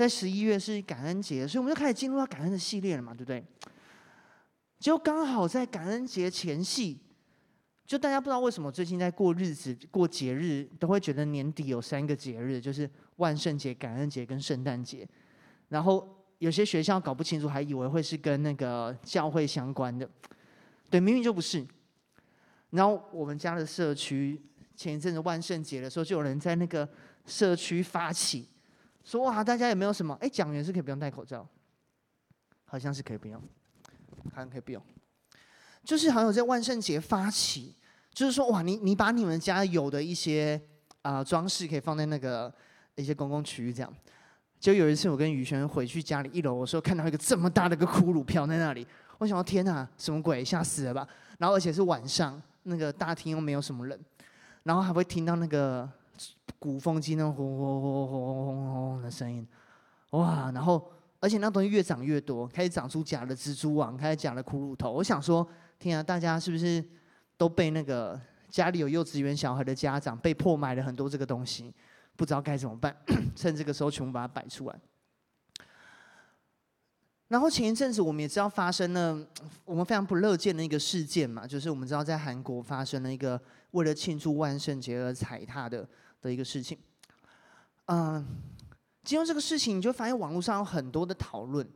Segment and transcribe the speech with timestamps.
[0.00, 3.44] 在十一月是感恩节，所以我们就开始进入到感恩的系列了嘛，对不对？
[4.78, 6.98] 就刚好在感恩节前夕，
[7.84, 15.06] 就大家不知道为什么最近在过日子、过节日，都会觉得年底有三个节日，就是万圣节、感恩节跟圣诞节，
[15.68, 16.16] 然后。
[16.40, 20.08] 有些学校搞不清楚，还以为会是跟那个教会相关的，
[20.88, 21.62] 对，明明就不是。
[22.70, 24.40] 然后我们家的社区
[24.74, 26.88] 前一阵子万圣节的时候，就有人在那个
[27.26, 28.48] 社区发起，
[29.10, 30.16] 说哇，大家有没有什么？
[30.20, 31.44] 哎，讲员是可以不用戴口罩，
[32.64, 33.42] 好像是可以不用，
[34.32, 34.80] 好像可以不用。
[35.82, 37.74] 就是好像有在万圣节发起，
[38.12, 40.60] 就是说哇，你你把你们家有的一些
[41.02, 42.54] 啊、装饰可以放在那个
[42.94, 43.92] 一些公共区域这样。
[44.60, 48.86] 就有一次，我跟宇轩回去家里一楼的时候，看到一个这么大的一个骷髅飘在那里。
[49.18, 50.44] 我想说，天哪，什么鬼？
[50.44, 51.08] 吓死了吧！
[51.38, 53.98] 然后而且是晚上，那个大厅又没有什么人，
[54.62, 55.90] 然后还会听到那个
[56.58, 59.46] 鼓风机那种轰轰轰轰轰轰的声音，
[60.10, 60.50] 哇！
[60.52, 64.90] 然后而且那东西越长越多，开始长出假的蜘蛛网，开始假的骷髅头。
[64.90, 65.46] 我想说，
[65.78, 66.84] 天啊，大家是不是
[67.36, 71.74] 都被那个家里有幼稚园小孩的家长被迫买了很多这个东西？
[72.16, 72.94] 不知道该怎么办，
[73.34, 74.78] 趁这个时候全部把它摆出来。
[77.28, 79.16] 然后前一阵子我们也知道发生了
[79.64, 83.40] 我们非常不乐见的一个事件嘛，就是我们知道在韩国发生了一个
[83.70, 85.88] 为了庆祝万圣节而踩踏的
[86.20, 86.78] 的一个事情。
[87.86, 88.24] 嗯，
[89.04, 91.66] 经过这个事情，你就发现网络上有很多的讨论，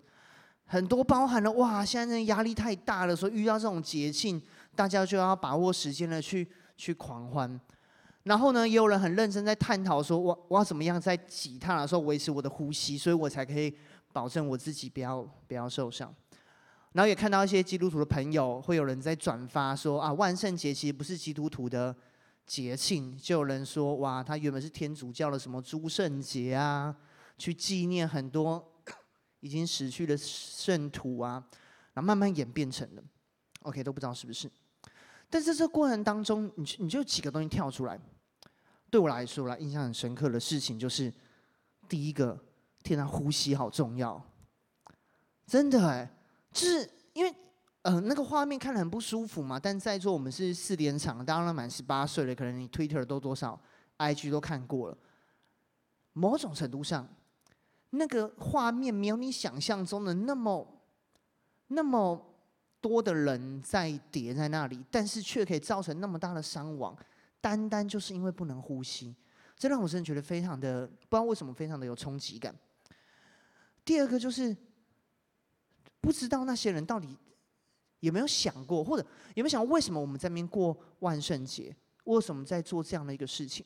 [0.67, 4.41] 很多包含了哇，现在压力太大了，所以遇到这种节庆，
[4.75, 7.61] 大家就要把握时间的去去狂欢。
[8.23, 13.77] 然后呢，也有人很认真在探讨说，我我要怎么样在挤踏的时候维持我的呼吸，所以我才可以
[14.13, 16.15] 保证我自己不要不要受伤。
[16.93, 21.95] 然后也看到一些基督徒的朋友，会有人在转发说啊，万圣节其实不是基督徒的
[22.47, 26.95] 节庆，就有人说哇，他原本是天主教的什么诸圣节啊，
[27.39, 28.73] 去纪念很多
[29.41, 31.43] 已经死去的圣徒啊，
[31.93, 33.03] 然后慢慢演变成了
[33.63, 34.51] ，OK 都不知道是不是。
[35.31, 37.99] 但是这过程当中，你你就几个东西跳出来。
[38.91, 41.13] 对我来说啦，印象很深刻的事情就是，
[41.89, 42.39] 第一个，
[42.85, 44.23] 天啊，呼吸好重要，
[45.45, 46.09] 真的哎，
[46.53, 47.35] 就是因为，
[47.85, 49.61] 呃，那个画面看得很不舒服嘛。
[49.61, 53.61] 但在座我们是四点场，当然满十八岁了，可能你 Twitter 都多少
[53.99, 54.97] ，IG 都看过了。
[56.15, 57.07] 某种程度上，
[57.91, 60.67] 那个画面没有你想象中的那么，
[61.69, 62.35] 那么
[62.81, 66.97] 多的人在叠在那里，但是却可以造成那么大的伤亡。
[67.39, 69.15] 单单就是因为不能呼吸，
[69.59, 72.55] 这让我真的觉得非常的不知道为什么非常的有冲击感。
[73.85, 74.57] 第二个就是
[76.01, 77.19] 不知道那些人到底
[78.05, 83.65] 有没有想过，或者有没有想过为什么我们在那边过万圣节，为什么在做这样的一个事情？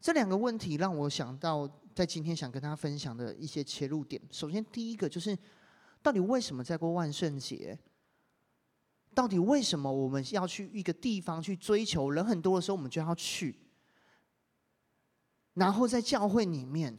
[0.00, 4.20] 这两个问题让我想到在今天想跟大家分享的一些切入点。
[4.30, 5.36] 首先，第一个就是
[6.02, 7.78] 到底为什么在过万圣节？
[9.14, 12.10] 到底为什么我们要去一个地方去追求？
[12.10, 13.56] 人很多的时候，我们就要去。
[15.54, 16.96] 然后在教会里面，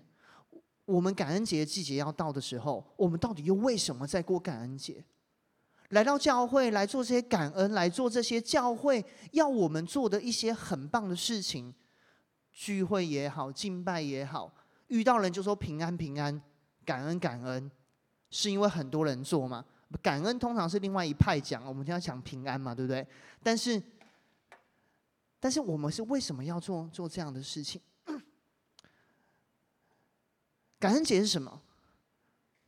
[0.86, 5.04] 我们感恩节季节要到的时候，我们到底又为什么在过感恩节？
[5.92, 11.74] 来到教会来做这些感恩，来做这些教会要我们做的一些很棒的事情，
[12.52, 14.54] 聚会也好，敬拜也好，
[14.88, 16.42] 遇到人就说平安平安，
[16.86, 17.70] 感恩感恩，
[18.30, 19.66] 是因为很多人做吗？
[20.02, 23.06] 感恩通常是另外一派讲，我们就要讲平安嘛，对不对？
[23.44, 23.82] 但是，
[25.42, 27.82] 但是我们是为什么要做做这样的事情？
[30.80, 31.62] 感恩节是什么？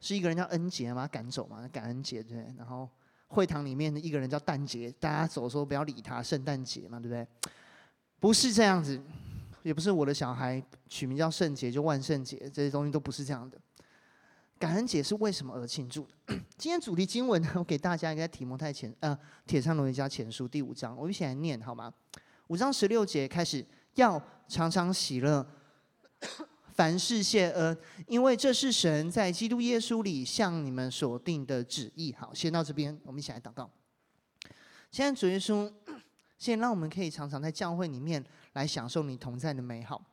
[0.01, 1.07] 是一个人叫恩杰吗？
[1.07, 1.65] 赶走吗？
[1.71, 2.53] 感恩节对？
[2.57, 2.89] 然后
[3.27, 7.27] 会堂里面的一个人叫诞节，大家走的时候不要理他，圣诞节嘛，对不对？
[8.19, 9.01] 不是这样子，
[9.63, 13.57] 也不是我的小孩取名叫圣节就万圣节，这些东西都不是这样的。
[14.59, 16.35] 感恩节是为什么而庆祝的？
[16.57, 21.91] 今天主题经文呢，我给大家一个提摩太前呃，帖撒罗尼迦前书第五章，我们一起来念好吗？
[22.47, 25.45] 五章十六节开始，要常常喜乐，
[26.73, 32.13] 凡事谢恩，因为这是神在基督耶稣里向你们所定的旨意。
[32.17, 33.69] 好，先到这边，我们一起来祷告。
[34.91, 35.71] 现在主耶稣，
[36.37, 38.23] 现在让我们可以常常在教会里面
[38.53, 40.03] 来享受你同在的美好。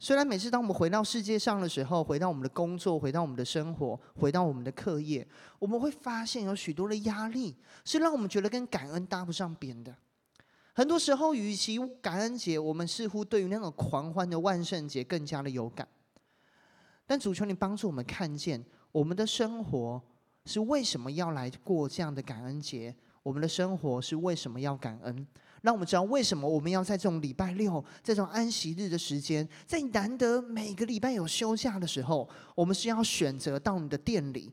[0.00, 5.26] 虽然每次当我们回到世界上的时候，回到我们的工作，回到我们的生活，回到我们的课业，
[5.58, 9.96] 我们会发现有许多的压力，是让我们觉得跟感恩搭不上边的。
[10.76, 15.86] 很多时候，与其感恩节，我们似乎对于那种狂欢的万圣节更加的有感。
[17.06, 20.02] 但主求你帮助我们看见，我们的生活
[20.46, 22.92] 是为什么要来过这样的感恩节？
[23.22, 25.26] 我们的生活是为什么要感恩？
[25.62, 34.52] 让我们知道为什么我们要在这种礼拜六、这种安息日的时间，在难得每个礼拜有休假的时候，我们是要选择到你的店里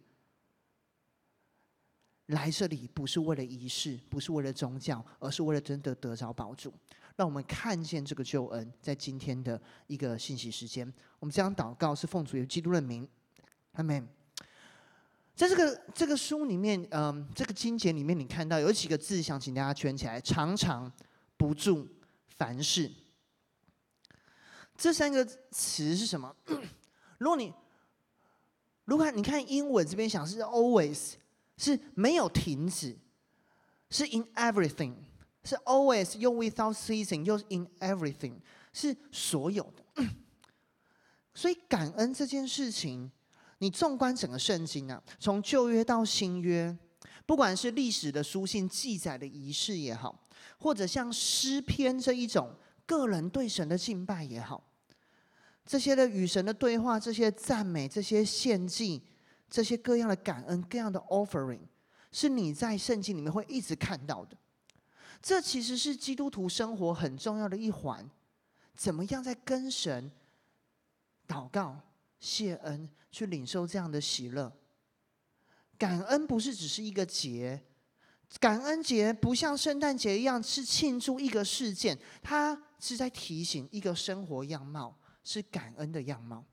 [2.31, 6.73] 来这里，不是为了仪式，不是为了宗教，而是为了真的得着帮助。
[7.15, 13.07] 让我们看见这个救恩，在今天的一个信息时间，我们这样祷告是奉主耶基督的名，
[13.73, 14.07] 阿门。
[15.35, 20.91] 在这个这个书里面，嗯，这个经节里面，你看到有几个字，想请大家圈起来：常常、
[21.37, 21.87] 不住、
[22.37, 22.91] 凡事。
[24.77, 26.35] 这三个词是什么？
[27.19, 27.53] 如果你
[28.85, 31.13] 如果你看英文这边想是 always，
[31.61, 32.97] 是没有停止，
[33.89, 34.95] 是 in everything，
[35.43, 38.33] 是 always 又 without ceasing，又 in everything，
[38.73, 40.03] 是所有的。
[41.35, 43.11] 所以感恩这件事情。
[43.63, 46.75] 你纵观整个圣经啊，从旧约到新约，
[47.27, 50.27] 不管是历史的书信记载的仪式也好，
[50.57, 52.55] 或者像诗篇这一种
[52.87, 54.63] 个人对神的敬拜也好，
[55.63, 59.03] 这些的与神的对话，这些赞美，这些献祭，
[59.51, 61.59] 这些各样的感恩，各样的 offering，
[62.11, 64.37] 是你在圣经里面会一直看到的。
[65.21, 68.09] 这其实是基督徒生活很重要的一环，
[68.75, 70.09] 怎么样在跟神
[71.27, 71.79] 祷告？
[72.19, 74.51] 谢恩，去领受这样的喜乐。
[75.77, 77.61] 感恩不是只是一个节，
[78.39, 86.45] 感恩节不像圣诞节一样是庆祝一个事件，它是在提醒一个生活样貌，是感恩的样貌。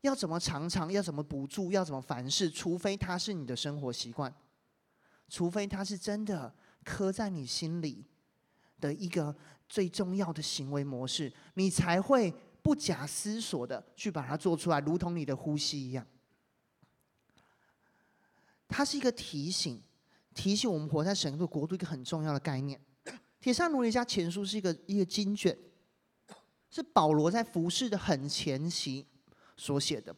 [0.00, 4.34] 要怎么常常，要怎么不住，要怎么凡事，除非它是你的生活习惯，
[5.28, 6.54] 除非它是真的
[6.84, 8.04] 刻在你心里
[8.80, 9.36] 的一个
[9.68, 12.34] 最重要的行为模式，你才会。
[12.62, 16.06] 不假思索的去把它做出来，如同你的呼吸一样。
[18.68, 19.82] 它是一个提醒，
[20.34, 22.78] 提醒我们活在神的国度一个很重要的概念。
[23.40, 25.56] 帖撒罗尼迦前书是一个一个经卷，
[26.68, 29.06] 是保罗在服侍的很前行
[29.60, 30.16] 所写的。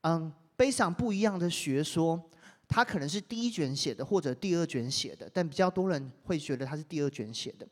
[0.00, 2.20] 嗯，非常不一样的学说，
[2.66, 7.66] 他可能是第一卷写的，或者第二卷写的，但比较多人会觉得他是第二卷写的。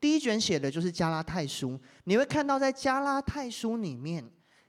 [0.00, 4.24] 第一卷写的就是加拉太书，你会看到在加拉太书里面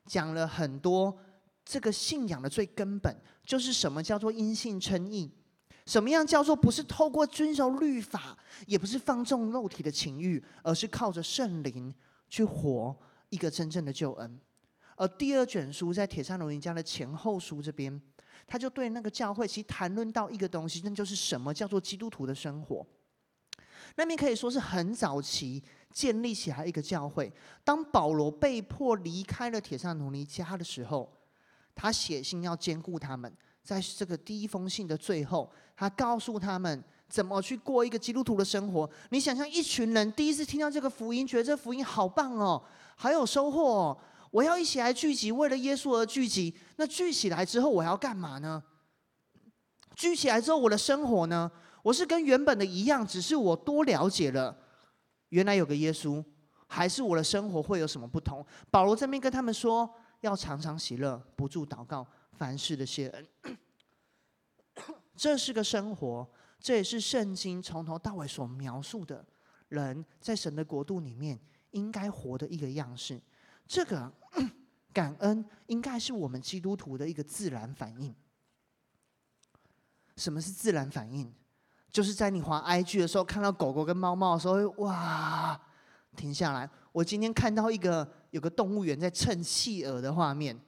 [0.06, 1.18] 讲了很多
[1.65, 5.31] 这个信仰的最根本，就是什么叫做因信称义，
[5.86, 8.38] 什么样叫做不是透过遵守律法，
[8.68, 11.94] 也不是放纵肉体的情欲，而是靠着圣灵
[12.30, 12.95] 去活
[13.30, 14.39] 一个真正的救恩。
[14.95, 18.01] 而第二卷书在铁扇罗尼家的前后书这边，
[18.45, 22.85] 他就对那个教会其实谈论到一个东西，那就是什么叫做基督徒的生活。
[23.95, 25.61] 那边可以说是很早期
[25.91, 27.31] 建立起来一个教会。
[27.63, 31.11] 当保罗被迫离开了铁扇罗尼家的时候，
[31.75, 33.31] 他写信要兼顾他们。
[33.63, 38.89] 在这个第一封信的最后，他告诉他们怎么去过一个基督徒的生活。
[39.09, 42.61] 你想象一群人第一次听到这个福音，觉得这福音好棒哦，
[42.95, 43.97] 好有收获哦。
[44.33, 46.56] 我要一起来聚集，为了耶稣而聚集。
[46.77, 48.63] 那聚起来之后，我要干嘛呢？
[49.95, 51.51] 聚起来之后，我的生活呢？
[51.83, 54.57] 我是跟原本的一样，只是我多了解了，
[55.30, 56.24] 原来有个耶稣，
[56.65, 58.44] 还是我的生活会有什么不同？
[58.71, 59.88] 保罗这边跟他们说，
[60.21, 63.27] 要常常喜乐，不住祷告，凡事的谢恩。
[65.15, 66.27] 这是个生活，
[66.59, 69.24] 这也是圣经从头到尾所描述的
[69.68, 71.39] 人在神的国度里面
[71.69, 73.21] 应该活的一个样式。
[73.68, 74.12] 这个
[74.93, 78.13] 感恩应该是我们基督徒的一个自然反应。
[80.15, 81.33] 什么是自然反应？
[81.89, 85.59] 就是在你滑 IG 的时候，看到狗狗跟猫猫的时候，哇，
[86.15, 86.69] 停下来。
[86.91, 90.59] 我今天看到一个有个动物园在蹭企鹅的画面，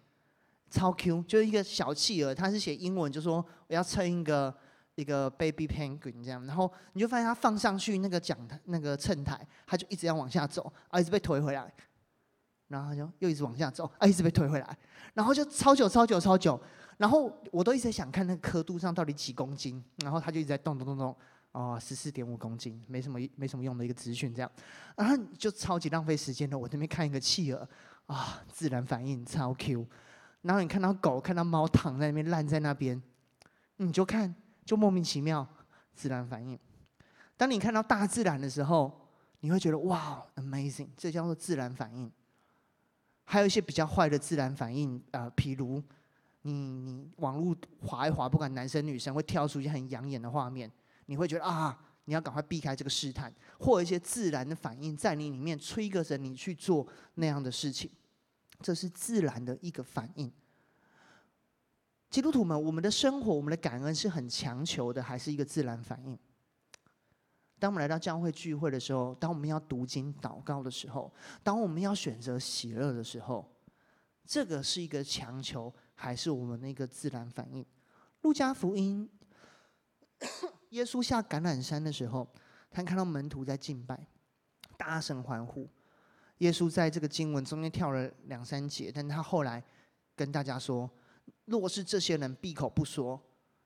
[0.71, 4.55] 超 Q，就是一个小企鹅，它是写英文，就说我要蹭一个
[4.95, 11.71] 一个 baby penguin 这样，然后你就发现它放上去那个讲台那个蹭台，它就一直要往下走，啊，一直被推回来，
[12.67, 14.77] 然后他就又一直往下走，啊，一直被推回来，
[15.13, 16.59] 然后就超久超久超久。
[16.97, 21.15] 然后我都一直想看那个刻度上到底几公斤，然后他就一直在动动动动，
[21.51, 24.49] 哦，十四点五公斤，没什么没什么用的一个资讯这样，
[24.95, 26.57] 然后就超级浪费时间的。
[26.57, 27.67] 我这边看一个企鹅，
[28.05, 29.85] 啊，自然反应超 Q，
[30.43, 33.01] 然后你看到狗看到猫躺在那边烂在那边，
[33.75, 35.45] 你就看就莫名其妙
[35.93, 36.57] 自然反应。
[37.35, 39.09] 当你看到大自然的时候，
[39.41, 42.09] 你会觉得哇，amazing，这叫做自然反应。
[43.25, 45.83] 还有一些比较坏的自然反应，呃，譬如。
[46.47, 50.71] 你你网络滑一滑，不管男生女生，会跳出一些很养眼的画面，
[51.07, 57.89] 你会觉得啊，你要赶快避开这个试探，或一些自然的反应在你里面催个着你去做那样的事情，
[58.61, 60.31] 这是自然的一个反应。
[62.11, 66.15] 基督徒们，我们的生活，我们的感恩是很强求的，还是一个自然反应？
[67.57, 73.49] 当我们来到教会聚会的时候，当我们要读经祷告的时候，当我们要选择喜乐的时候，
[74.25, 77.65] 这个是一个强求，还是我们的一个自然反应？
[78.21, 79.09] 路加福音，
[80.69, 82.27] 耶稣下橄榄山的时候，
[82.69, 84.07] 他看到门徒在敬拜，
[84.77, 85.69] 大声欢呼。
[86.39, 89.63] 耶稣在这个经文中间跳了两三节，但他后来
[90.15, 90.89] 跟大家说
[91.45, 93.17] ：“若是这些人闭口不说，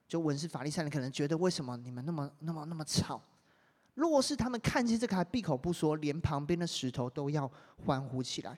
[0.08, 3.20] 就文士法利赛人可能觉得为什么你们那么那么那么吵？
[4.00, 7.52] 若是他们看见这个还闭口不说，连旁边的石头都要
[7.86, 8.58] 欢呼起来。”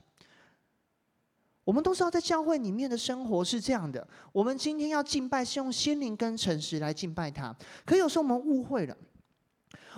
[1.63, 4.05] 我们都知道，在教会里面的生活是这样的。
[4.31, 7.55] 我们今天要敬拜，是用心灵跟诚实来敬拜他。
[7.85, 8.97] 可有时候我们误会了。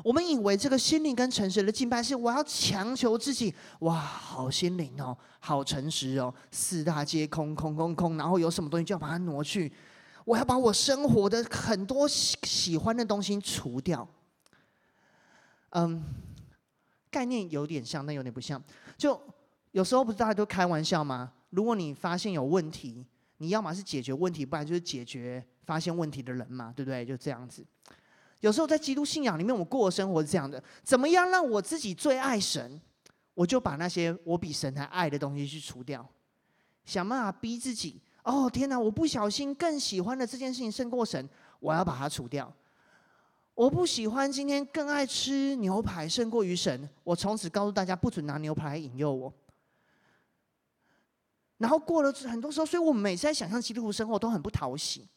[0.03, 9.71] 我们以为这个心灵跟诚实的敬拜是我要强求自己，哇，好心灵哦，好诚实哦，四大皆空，空空空，然后有什么东西就要把它挪去，
[10.25, 14.07] 我要把我生活的很多喜喜欢的东西除掉。
[15.75, 16.03] 嗯，
[17.12, 18.62] 概念有点像，但有点不像。
[18.98, 19.20] 就
[19.72, 21.34] 有时候不是大家都开玩笑吗？
[21.50, 23.06] 如果你发现有问题，
[23.38, 27.06] 你要么是解决问题，不然就是解决发现问题的人嘛，对不对？
[27.06, 27.65] 就这样子。
[28.42, 32.80] 有时候在基督信仰里面，我过的生活是这样的：怎么样让我自己最爱神，
[33.34, 36.08] 我就把那些我比神还爱的东西去除掉，
[36.86, 38.01] 想办法逼自己。
[38.24, 38.80] 哦，天哪！
[38.80, 42.53] 我不小心更喜欢的这件事情胜过神，我要把它除掉。
[43.55, 49.33] 我不喜欢今天更爱吃牛排胜过于神，我从此告诉大家不准拿牛排来引诱我。
[51.57, 55.07] 然后过了很多时候，所以我每次在想象基督徒生活都很不讨喜。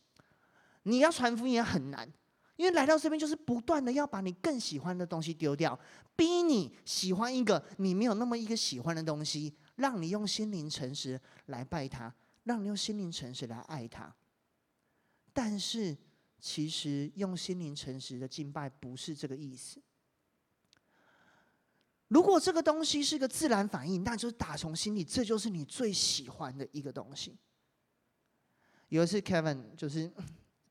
[0.83, 2.09] 你要传福音也很难。
[2.57, 5.79] 因为来到这边，就是不断的要把你更喜欢的东西丢掉，
[6.15, 12.15] 逼你喜欢一个你没有那么一个喜欢的东西，让你用心灵诚实来拜他，
[12.45, 14.11] 让你用心灵诚实来爱他。
[15.35, 15.95] 但是，
[16.47, 19.83] 其实用心灵诚实的敬拜不是这个意思。
[22.07, 27.37] 如果这个东西是个自然反应，那就是打从心里，这就是你最喜欢的一个东西。
[28.91, 30.13] 有一次，Kevin 就是。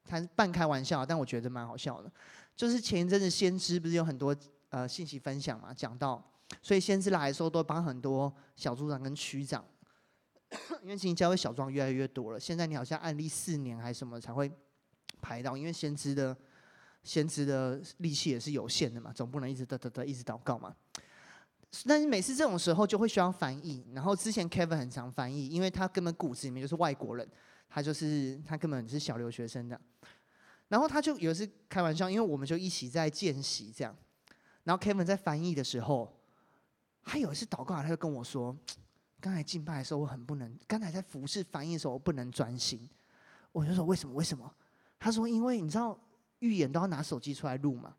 [0.08, 2.12] 他半开玩笑，但我觉得蛮好笑的。
[2.55, 4.36] 就是前一阵子先知不是有很多
[4.70, 6.24] 呃信息分享嘛，讲到，
[6.62, 9.65] 所以先知来的时候都帮很多小组长跟区长，
[10.84, 12.39] 因为今天教会小庄越来越多了。
[12.39, 14.48] 现在你好像案例四年还是什么才会
[15.25, 16.38] 排到，因为先知的
[17.03, 20.75] 先知的力气也是有限的嘛，总不能一直得得得一直祷告嘛。
[21.86, 27.27] 但是每次这种时候就会需要翻译，然后之前 Kevin 很常翻译，因为他根本骨子里面就是外国人。
[27.67, 29.77] 他就是他根本是小留学生的，
[30.70, 33.94] 然后他就有一次开玩笑，因为我们就一起在见习这样，
[34.63, 36.15] 然后 Kevin 在翻译的时候，
[37.03, 38.55] 他有一次祷告，他就跟我说
[39.20, 42.88] ：“刚才敬拜的时候我很不能，刚才在服侍翻译的时候我不能专心。”
[43.51, 44.15] 我就说：“为什么？
[44.15, 44.50] 为什么？”
[45.05, 45.95] 他说：“因为你知道
[46.39, 47.95] 预演都要拿手机出来录嘛。”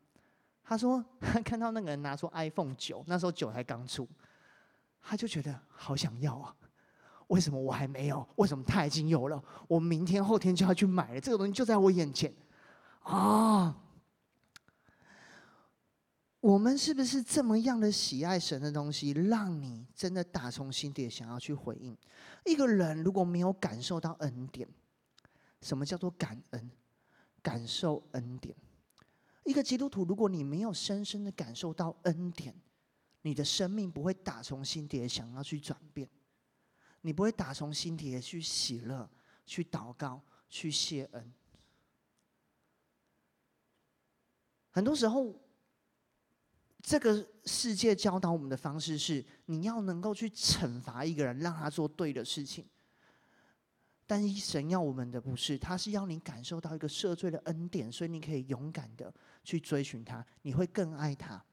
[0.61, 4.05] 他说他 看到那个人拿出 iPhone 九，那时候九才刚出，
[5.01, 6.53] 他就觉得好想要啊。
[7.27, 8.27] 为什么我还没有？
[8.35, 9.41] 为什么他已经有了？
[9.69, 12.33] 我明天后天就要去买了，这个东西就在我眼前
[13.03, 13.73] 啊！
[16.41, 21.97] 我们是不是这么样的喜爱神的东西，让你真的打从心底想要去回应？
[22.43, 24.67] 一个人如果没有感受到恩典，
[25.61, 26.69] 什么叫做感恩？
[27.47, 28.53] 感受恩典。
[29.45, 32.53] 一个基督徒，如果你没有深深的感受到恩典，
[33.21, 36.09] 你的生命不会打从心底想要去转变。
[36.99, 39.09] 你不会打从心底的去喜乐、
[39.45, 41.33] 去祷告、去谢恩。
[44.71, 45.33] 很多时候，
[46.83, 52.67] 这个世界教导我们的方式是：你要能够去惩罚一个人，让他做对的事情。
[54.07, 61.43] 但是神要我们的不是，他是要你感受到一个赦罪的恩典，所以你可以勇敢的去追寻他，你会更爱他。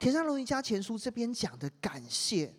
[0.00, 2.52] 帖撒罗尼迦前书这边讲的感谢。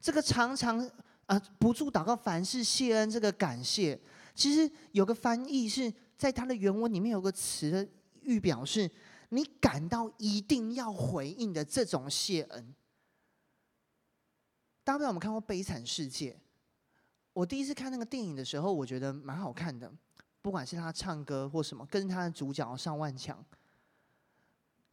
[0.00, 0.90] 这个常常
[1.26, 3.10] 啊、不住祷告，凡事谢恩。
[3.10, 4.00] 这个感谢，
[4.34, 7.88] 其实有个翻译是在它的原文里面有个词的
[8.22, 8.90] 预表是，
[9.28, 12.74] 你感到一定要回应的这种谢恩。
[14.82, 16.32] 大家不知道有没有看过《悲惨世界》？
[17.38, 19.88] 我第一次看那个电影的时候，我觉得蛮好看的，
[20.42, 23.44] 不管是他唱歌或什么，跟他的主角上万强，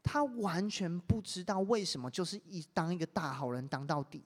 [0.03, 4.23] 他完全不知道为什么，就是一当一个大好人当到底。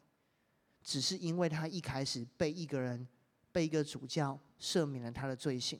[0.83, 3.07] 只是因为他一开始被一个人、
[3.53, 5.79] 被一个主教赦免了他的罪行，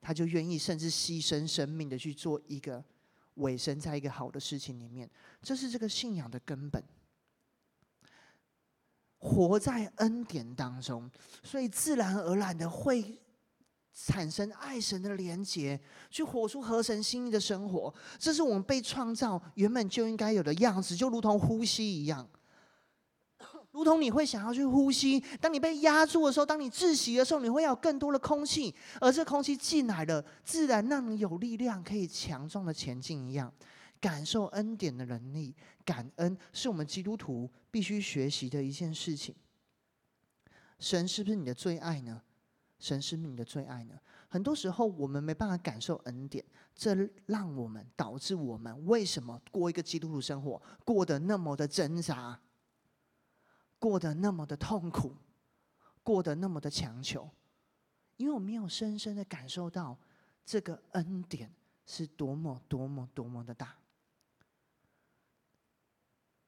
[0.00, 2.82] 他就愿意甚至牺牲生命的去做一个
[3.34, 5.10] 委身在一个好的事情里面。
[5.42, 6.82] 这是这个信仰的根本，
[9.20, 11.08] 活在恩典当中，
[11.42, 13.20] 所以自然而然的会
[13.92, 15.78] 产生爱神的连结，
[16.10, 17.94] 去活出合神心意的生活。
[18.18, 22.26] 这是我们被创造原本就应该有的样子，就如同呼吸一样。
[23.72, 33.52] 如同你会想要去呼吸，当你被压住的时候，当你窒息的时候，你会有更多的空气，而这空气进来了，自然让你有力量，可以强壮的前进一样。
[34.00, 35.54] 感受恩典的能力，
[35.84, 39.34] 感恩是我们基督徒必须学习的一件事情。
[40.78, 42.22] 神是不是你的最爱呢？
[42.78, 44.00] 神是不是你的最爱呢？
[44.26, 46.42] 很多时候我们没办法感受恩典，
[46.74, 52.40] 这让我们导致我们为什么过一个基督徒生活过得那么的挣扎？
[53.78, 55.14] 过得那么的痛苦，
[56.02, 57.28] 过得那么的强求，
[58.16, 59.98] 因为我没有深深的感受到
[60.44, 61.52] 这个恩典
[61.84, 63.76] 是多么多么多么的大。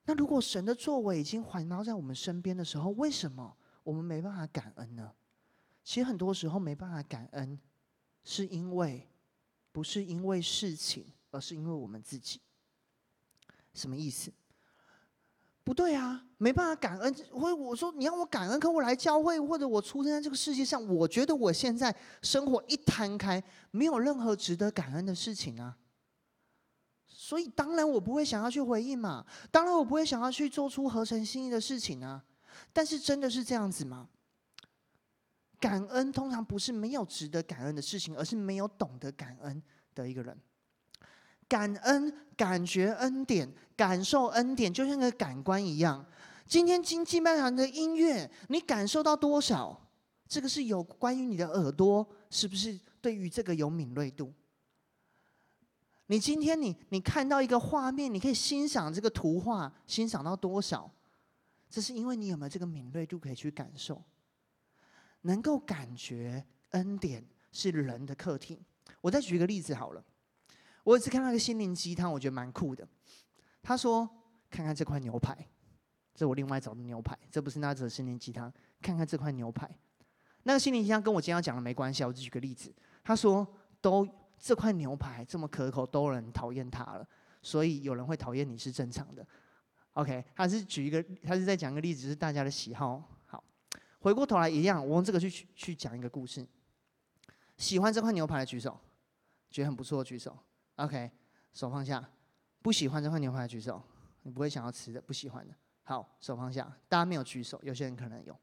[0.05, 5.13] 那如果神的作为已经环绕在我们身边的时候，为什么我们没办法感恩呢？
[5.85, 7.59] 其实很多时候没办法感恩，
[8.25, 9.09] 是因为
[9.71, 12.41] 不是因为事情，而是因为我们自己。
[13.75, 14.33] 什么意思？
[15.65, 17.15] 不对啊，没办法感恩。
[17.31, 25.79] 我我说你让我感恩，可我来教会，或者我出生在这个世界上，我觉得我现在生活一摊开，没有任何值得感恩的事情啊。
[27.15, 32.25] 所以当然我不会想要去回应嘛，当然我不会想要去做出合成心意的事情啊。
[32.73, 34.09] 但是真的是这样子吗？
[35.61, 39.63] 感恩通常不是没有值得感恩的事情，而是没有懂得感恩
[39.95, 40.37] 的一个人。
[41.49, 46.05] 感恩、感觉恩典、感受恩典，就像个感官一样。
[46.47, 49.89] 今天经济漫长的音乐，你感受到多少？
[50.27, 54.33] 这个是有关于你的耳朵，是不是对于这个有敏锐度？
[56.07, 60.91] 你今天你你看到一个画面，你可以欣赏这个图画，欣赏到多少？
[61.71, 64.03] 这是因为你有没有这个敏锐度可以去感受？
[65.23, 68.61] 能够感觉恩典是人的客厅。
[69.01, 70.05] 我再举个例子好了。
[70.85, 72.87] 我有一次看到一个心灵鸡汤，我觉得蛮酷的。
[73.63, 74.09] 他说
[74.51, 75.49] ：“看看这块牛排，
[76.15, 78.53] 这我另外找的牛排，这不是那则心灵鸡汤。
[78.81, 79.71] 看看这块牛排，
[80.43, 82.03] 那个心灵鸡汤跟我今天要讲的没关系。
[82.03, 82.75] 我只举个例子。
[83.05, 83.47] 他说：
[83.81, 84.05] 都
[84.43, 87.09] 这块牛排这么可口，都有人讨厌它了，
[87.41, 89.25] 所以有人会讨厌你是正常的。
[89.93, 93.01] OK，他是举一个，他是在讲一个例子，是大家的喜好。
[93.25, 93.43] 好，
[94.01, 96.45] 回过头来一样，我用这个去去讲一个故事。
[97.57, 98.77] 喜欢这块牛排的举手，
[99.49, 100.37] 觉得很不错的举手。”
[100.77, 101.09] OK，
[101.53, 102.05] 手放下。
[102.63, 103.81] 不喜欢这块牛排的举手，
[104.23, 105.55] 你不会想要吃的，不喜欢的。
[105.85, 106.65] 好，手放下。
[106.89, 108.37] 大家没有举手，有些人可能有。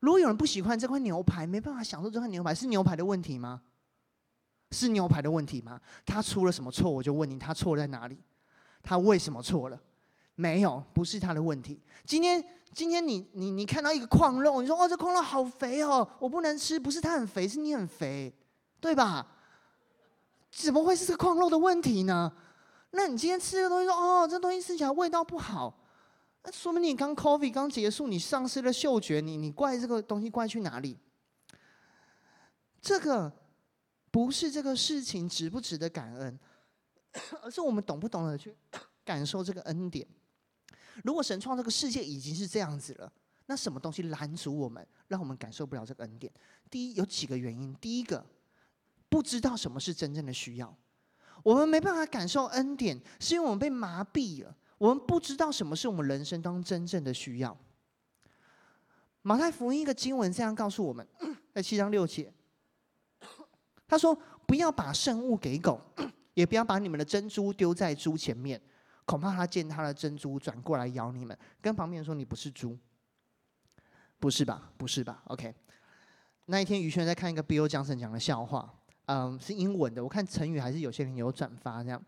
[0.00, 3.62] 如果有人不喜欢这块牛排，没办法享受这块牛排，是牛排的问题吗？
[4.72, 5.80] 是牛排的问题吗？
[6.04, 6.90] 他出了什么错？
[6.90, 8.18] 我就问你，他错在哪里？
[8.82, 9.78] 他为什么错了？
[10.34, 11.80] 没有，不是他的问题。
[12.04, 16.80] 今天，今天你你你看到一个矿肉，你说哦，这矿肉好肥哦，我不能吃。
[16.80, 18.34] 不是他很肥，是你很肥，
[18.80, 19.26] 对吧？
[20.50, 22.32] 怎么会是这个矿肉的问题呢？
[22.92, 25.78] 那你今天吃的东西说哦，这东西吃起来味道不好，
[26.44, 30.98] 那说明你刚 COVID 刚结束，你丧失了嗅觉，你你怪这个东西怪去哪里？
[32.80, 33.32] 这个
[34.12, 36.38] 不是这个事情值不值得感恩，
[37.42, 38.54] 而是我们懂不懂得去
[39.04, 40.06] 感受这个恩典。
[41.02, 43.12] 如果神创这个世界已经是这样子了，
[43.46, 46.32] 那什么东西拦阻我们，让我们感受不了这个恩典？
[46.70, 48.24] 第一，有几个原因，第一个。
[49.08, 50.74] 不知道什么是真正的需要，
[51.42, 54.56] 我们没办法感受恩典，是因为我们被麻痹了。
[54.78, 57.54] 我们不知道什么是我们人生当中真正的需要。
[59.20, 61.06] 马太福音一个经文这样告诉我们，
[61.52, 62.32] 在七章六节，
[63.92, 65.78] 他说：“不要把圣物给狗，
[66.32, 68.58] 也不要把你们的珍珠丢在猪前面，
[69.04, 72.74] 恐怕他见他的珍珠转过来咬你们。”跟旁边人说：“你不是猪，
[74.18, 74.72] 不是吧？
[74.78, 75.54] 不是吧？”OK。
[76.46, 78.72] 那一天，于轩在看一个 Bill Johnson 讲的笑话。
[79.04, 80.02] 嗯，是英文的。
[80.02, 82.02] 我看成语还是有些人有转发这样。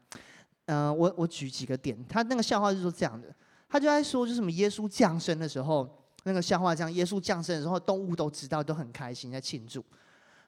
[0.64, 2.02] 嗯，我我举几个点。
[2.06, 3.28] 他那个笑话就是这样的，
[3.68, 5.86] 他就在说，就什么耶稣降生的时候，
[6.22, 9.84] 那个笑话这样，耶稣降生的时候，动物都知道，都很开心在庆祝。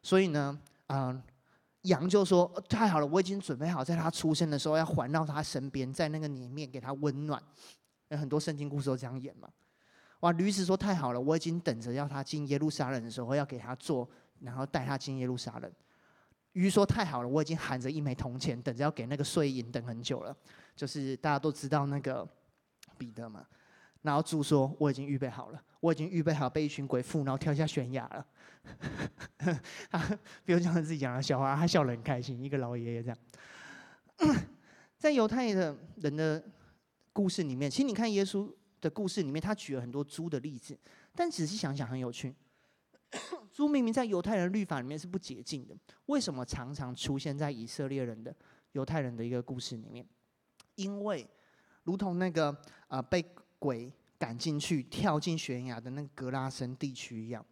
[0.03, 1.23] 所以呢，嗯，
[1.83, 7.43] 羊就说太好了，我已经准备好，在他出生的时候要环绕他身边，在那个里面给他温暖。
[8.09, 9.49] 有很多圣经故事都这样演嘛。
[10.21, 14.09] 哇，驴子说太好了，我已经等着要他进耶路撒冷的时候要给他做，
[14.41, 15.71] 然后带他进耶路撒冷。
[16.53, 20.35] 鱼说：“太好了，我已经含着一枚铜钱，等着要给那个税银，等很久了。
[20.75, 22.27] 就是大家都知道那个
[22.97, 23.45] 彼得嘛。
[24.07, 28.25] 然后猪说：我已经预备好了，我已经预备好被一群鬼附，然后跳下悬崖了。
[29.91, 29.99] 他
[30.47, 33.19] 比如讲他自己讲的笑话，他笑得很开心，一个老爷爷这样。
[34.97, 36.41] 在犹太的人的
[37.13, 38.49] 故事里面，其实你看耶稣
[38.81, 40.79] 的故事里面，他举了很多猪的例子，
[41.15, 42.33] 但仔细想想很有趣。
[43.53, 48.35] 猪明明在犹太人律法里面是不洁净的，为什么常常出现在以色列人的
[48.73, 50.07] 犹太人的一个故事里面？
[50.77, 51.27] 因为
[51.85, 52.55] 如同那个
[52.89, 53.25] 呃被
[53.67, 57.45] 鬼赶进去跳进悬崖的那个格拉森地区一样，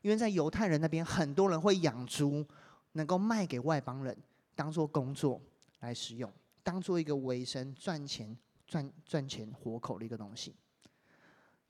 [0.00, 2.44] 因为在犹太人那边很多人会养猪，
[2.92, 4.16] 能够卖给外邦人
[4.56, 5.40] 当做工作
[5.78, 6.28] 来使用，
[6.64, 10.52] 当做一个维生赚钱赚赚钱活口的一个东西。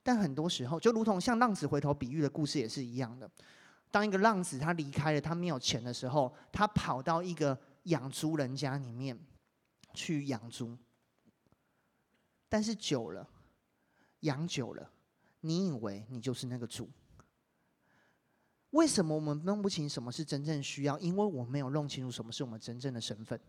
[0.01, 3.29] 但很多时候，就如同像浪子回头比喻的故事也是一样的。
[3.91, 9.15] 当一个浪子他离开了，他没有钱的时候，他跑到一个养猪人家里面
[9.93, 10.75] 去养猪。
[12.49, 13.29] 但是久了，
[14.23, 14.91] 养久了，
[15.39, 16.89] 你以为你就是那个猪？
[18.71, 20.97] 为什么我们弄不清什么是真正需要？
[20.99, 23.39] 因为我没有弄清楚什么是我们真正的身份。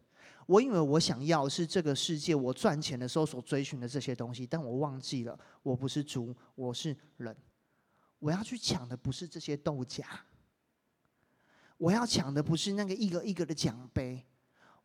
[0.46, 7.34] 我以为我想要是这个世界我赚钱的时候所追寻的这些东西，但我忘记了，我不是猪，我是人。
[8.18, 10.04] 我要去抢的不是这些豆荚。
[11.78, 14.24] 我要抢的不是那个一个一个的奖杯，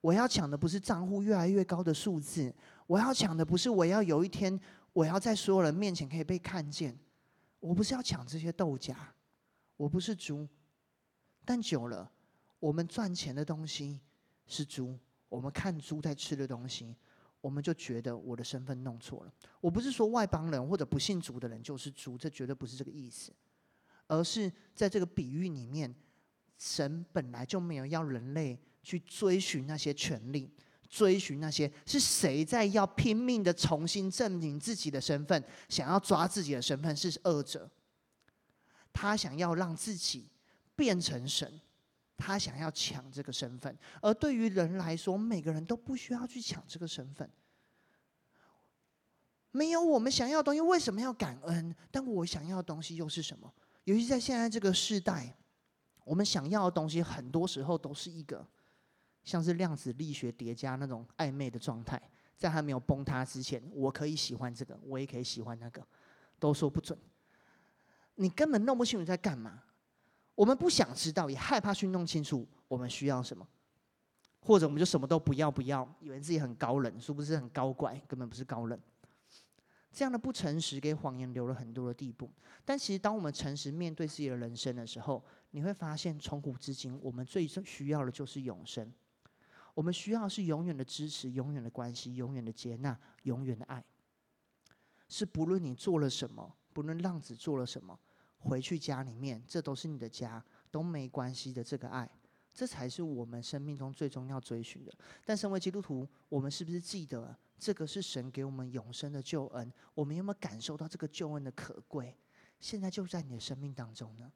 [0.02, 2.54] 我要抢的不是账户越来越高的数字，
[2.88, 4.58] 我要抢的不是我要有一天
[4.93, 6.97] 我要在所有人面前可以被看见，
[7.60, 8.95] 我不是要抢这些豆荚，
[9.78, 10.47] 我不是猪，
[11.45, 12.12] 但久了，
[12.60, 13.99] 我们赚钱的东西
[14.45, 14.97] 是猪，
[15.28, 16.95] 我们看猪在吃的东西，
[17.41, 19.34] 我们就觉得我的身份弄错了。
[19.62, 23.32] 我不是说外邦人或者不信主的人就是猪，这绝对不是这个意思，
[24.08, 25.93] 而是在这个比喻里面。
[26.62, 30.54] 神本来就没有要人类去追寻那些权利，
[30.89, 37.69] 追寻那些是谁在要拼命的重新证明自己的身份，想要抓自己的身份是恶者。
[38.91, 40.28] 他想要让自己
[40.75, 41.62] 变成神，
[42.17, 43.78] 他想要抢这个身份。
[44.02, 47.30] 而对于人来说，每个人都不需要去抢这个身份。
[49.52, 51.75] 没有我们想要的东西，为什么要感恩？
[51.91, 53.54] 但我想要的东西又是什么？
[53.84, 55.36] 尤其在现在这个时代。
[56.06, 58.43] 我们想要的东西，很多时候都是一个
[59.23, 62.01] 像是量子力学叠加那种暧昧的状态，
[62.38, 65.86] 在还没有崩塌之前，我可以喜欢这个，我也可以喜欢那个，
[66.39, 66.97] 都说不准。
[68.15, 69.63] 你根本弄不清楚在干嘛。
[70.36, 73.45] 我们不想知道，也害怕去弄清楚我们需要什么，
[74.39, 78.01] 或者我们就什么都不要，不要，以为自己很高冷，是不是很高怪？
[78.08, 78.79] 根本不是高冷。
[79.91, 82.32] 这样的不诚实，给谎言留了很多的地步。
[82.63, 88.89] 但其实，当我们诚实面对自己的人生的时候，你会发现，从古至今，我们最需要的就是永生。
[89.73, 93.84] 我们需要是永远的支持、永远的关系、永远的接纳、永远的爱。
[95.08, 97.99] 是不论你做了什么，不论浪子做了什么，
[98.38, 101.63] 回去家里面，这都是你的家，都没关系的。
[101.63, 102.10] 这个爱，
[102.53, 104.93] 这才是我们生命中最终要追寻的。
[105.25, 107.36] 但身为基督徒，我们是不是记得？
[107.58, 112.15] 这个是神给我们永生的救恩，我们有没有感受到这个救恩的可贵？
[112.60, 114.32] 现在就在你的生命当中呢。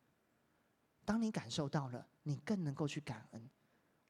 [1.06, 3.50] 当你感受到了，你更能够去感恩。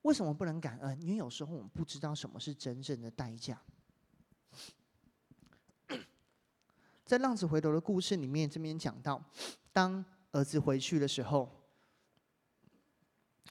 [0.04, 1.02] 为什么不能感恩？
[1.02, 3.62] 因为有时候我们不知道什么是真正的代价。
[7.04, 9.22] 在浪子回头的故事里面，这边讲到，
[9.74, 11.50] 当儿子回去的时候，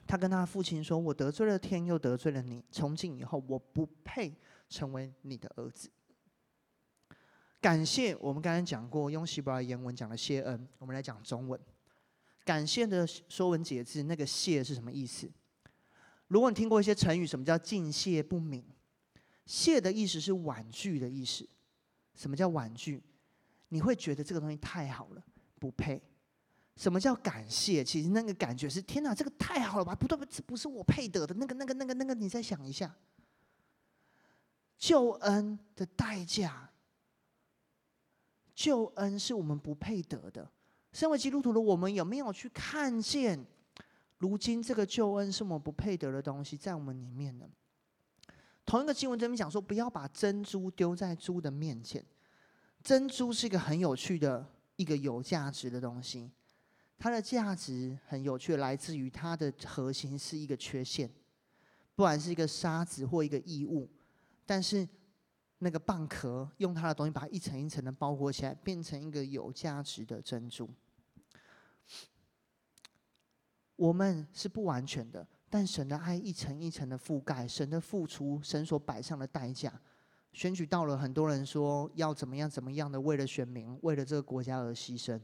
[0.07, 2.65] 他跟他父亲说：“我得罪了天，又得罪了你。
[2.71, 4.35] 从今以后，我不配。”
[4.73, 5.91] 成为你的儿子。
[7.61, 10.67] 感谢我们刚才讲过，用希伯来原文讲了谢恩。
[10.79, 11.61] 我们来讲中文，
[12.43, 15.31] 感谢的说文解字，那个谢是什么意思？
[16.33, 18.65] 如果你听过一些成语，什么叫敬谢不敏？
[19.45, 21.47] 谢的意思是婉拒的意思。
[22.15, 23.03] 什么叫婉拒？
[23.69, 25.23] 你会觉得这个东西太好了，
[25.61, 26.03] 不配。
[26.77, 27.85] 什么叫感谢？
[27.85, 29.95] 其实那个感觉是天哪，这个太好了吧？
[29.95, 30.17] 不对，
[30.47, 31.35] 不是我配得的。
[31.35, 32.97] 那个、那个、那个、那个，你再想一下。
[34.79, 36.71] 救恩的代价，
[38.55, 40.51] 救恩是我们不配得的。
[40.95, 43.47] 身为基督徒的我们，有没有去看见，
[44.23, 47.51] 如今这个救恩是我们不配得的东西在我们里面呢？
[48.65, 52.07] 同一个经文这边讲说，不要把珍珠丢在猪的面前。
[52.85, 56.31] 珍珠是一个很有趣的一个有价值的东西，
[56.97, 61.11] 它的价值很有趣，来自于它的核心是一个缺陷，
[61.97, 63.91] 不管是一个沙子或一个异物。
[64.47, 64.89] 但是，
[65.59, 70.71] 那个蚌壳用它的东西把它一层一层的包裹起来，变成一个有价值的珍珠。
[73.77, 79.73] 我们是不完全的，但神的爱一层一层的覆盖，神的付出，神所摆上的代价，
[80.33, 85.21] 选举到了很多人说要怎么样怎么样的，为了选民，为了这个国家而牺牲。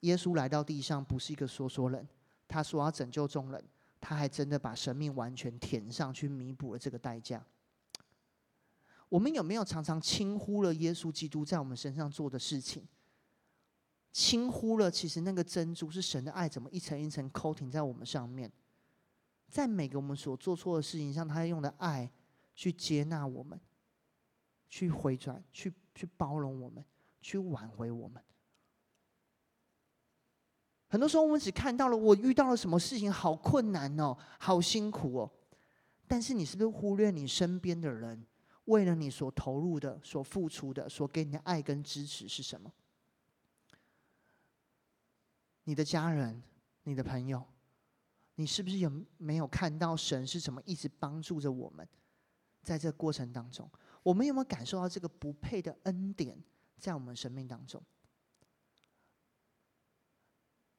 [0.00, 2.06] 耶稣来到地上不是一个说说人，
[2.46, 3.62] 他说要拯救众人，
[4.00, 7.44] 他还真的把生命完全填上去，弥补了这个代价。
[9.08, 12.86] 我们有没有常常轻忽了耶稣基督在我们身上做的事情？
[14.12, 18.50] 轻忽了其实那个珍珠是神的爱，怎么一层一层扣停在我们上面，
[19.48, 22.10] 在每个我们所做错的事情上，他用的爱
[22.54, 23.58] 去接纳我们，
[24.68, 26.84] 去回转，去去包容我们，
[27.20, 28.22] 去挽回我们。
[30.88, 35.30] 很多时候，我们只看到了我遇到了什么事情，好困难哦，好辛苦哦。
[36.08, 38.26] 但是，你是不是忽略你身边的人，
[38.64, 42.72] 为了你所投入的、所付出的、所给你的爱跟支持是什么？
[45.70, 46.42] 你的家人、
[46.82, 47.46] 你的朋友，
[48.34, 51.88] 你是不是有没有看到神是怎么一直帮助着我们？
[52.60, 53.70] 在这过程当中，
[54.02, 56.36] 我们有没有感受到这个不配的恩典
[56.76, 57.80] 在我们生命当中？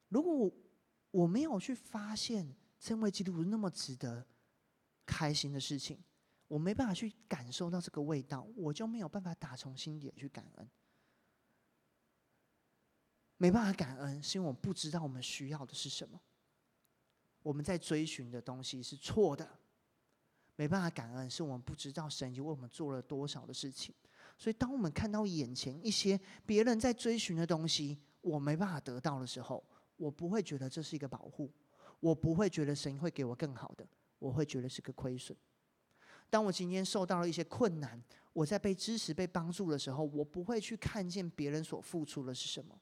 [0.10, 0.52] 如果
[1.12, 4.28] 我没有去发现成为基督徒那么值得
[5.06, 6.04] 开心的事情，
[6.50, 10.70] 我没办法去感受到这个味道，我就没有办法打从心底去感恩。
[13.42, 16.22] 没办法感恩，是因为我们不知道我们需要的是什么。
[17.42, 19.50] 我们在追寻的东西是错的。
[20.56, 23.96] 没办法感恩，是我们不知道神已经为我们做了多少的事情。
[24.38, 31.52] 所以，当我们看到眼前一些别人在追寻的东西，我没办法得到的时候，我不会觉得这是一个保护，
[32.00, 33.88] 我不会觉得神会给我更好的，
[34.20, 35.36] 我会觉得是个亏损。
[36.30, 38.00] 当我今天受到了一些困难，
[38.34, 42.80] 我在被支持、被帮助的时候，我不会去看见别人所付出的是什么，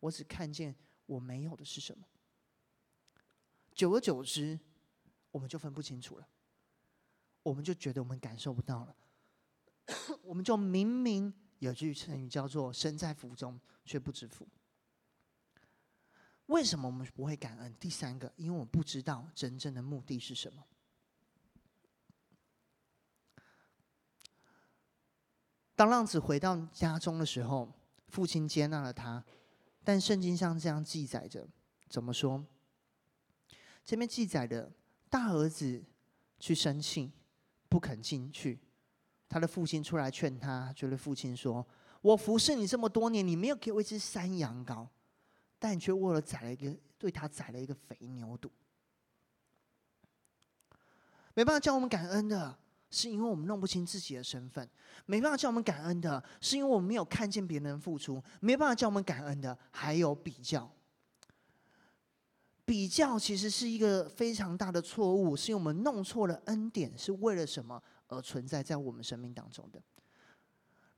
[0.00, 0.74] 我只看见
[1.06, 2.06] 我没有的是什么。
[3.72, 4.58] 久而久之，
[5.30, 6.28] 我们就分不清楚了，
[7.42, 8.96] 我们就觉得我们感受不到了，
[10.22, 14.48] 我们就明明有句成语叫做“身在福中却不知福”。
[16.46, 17.74] 为什么我们不会感恩？
[17.76, 20.66] 第三个，因为我不知道真正的目的是什么。
[25.76, 27.72] 当浪子回到家中的时候，
[28.08, 29.24] 父亲接纳了他，
[29.88, 31.48] 但圣经上这样记载着，
[31.88, 32.44] 怎么说？
[33.86, 34.70] 这边记载的
[35.08, 35.82] 大儿子
[36.38, 37.10] 去生气，
[37.70, 38.60] 不肯进去，
[39.30, 41.66] 他的父亲出来劝他，觉得父亲说
[42.02, 44.86] ：“我服侍你这么多年，你没有给我一只山羊羔。”
[45.58, 48.52] 但你却为了宰了一个，对他宰了一个肥牛肚，
[51.32, 52.58] 没办法叫我们感恩的，
[52.90, 54.66] 是因为我们弄不清自己的身份；
[55.06, 60.70] 没办法叫我们感恩的，是因为我们没有看见别人付出；没办法叫我们感恩的，还有比较。
[62.64, 69.82] 比较其实是一个非常大的错误，是因为我们弄错了恩典是为了什么而存在在我们生命当中的。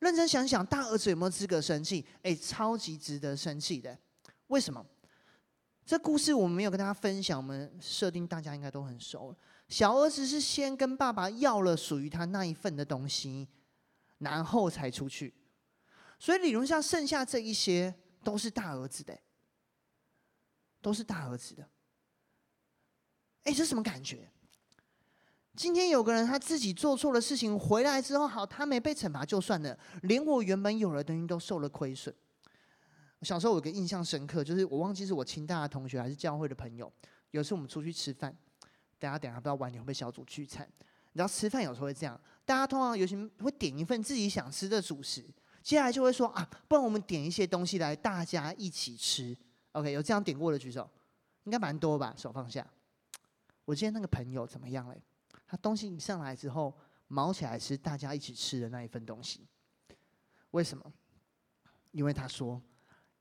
[0.01, 2.05] 认真想想，大儿子有没有资格生气？
[2.23, 3.97] 哎，超级值得生气的。
[4.49, 4.85] 为什么？
[5.87, 9.37] 这故事我们没有跟大家分享，我们设定大家应该都很熟。
[9.71, 13.49] 小儿子是先跟爸爸要了属于他那一份的东西，
[14.19, 15.33] 然后才出去。
[16.19, 19.17] 所以理论上剩下这一些都是大儿子的，
[20.83, 21.67] 都是大儿子的。
[23.45, 24.29] 哎，这什么感觉？
[25.57, 32.15] 今天有个人他自己做错了事情回来之后，好，他没被惩罚就算了，连我原本有的东西都受了亏损。
[33.23, 36.93] 小时候有个印象深刻，就是我忘记是我清大的同学还是教会的朋友。
[37.31, 38.37] 有次我们出去吃饭，
[39.01, 40.65] 大家等下不知道晚点会不会小组聚餐。
[41.13, 45.23] 你知道吃饭有时候会这样，大家通常有些会点一份自己想吃的主食，
[45.63, 49.37] 接下来就会说啊，不然我们点一些东西来大家一起吃。
[49.73, 50.89] OK，有这样点过的举手，
[51.45, 52.15] 应该蛮多吧？
[52.17, 52.65] 手放下。
[53.65, 55.03] 我今天那个朋友怎么样嘞？
[55.49, 56.73] 他东西一上来之后，
[57.09, 59.47] 卯起来吃大家一起吃的那一份东西。
[60.53, 60.93] 为什么？
[61.91, 62.63] 因为他说。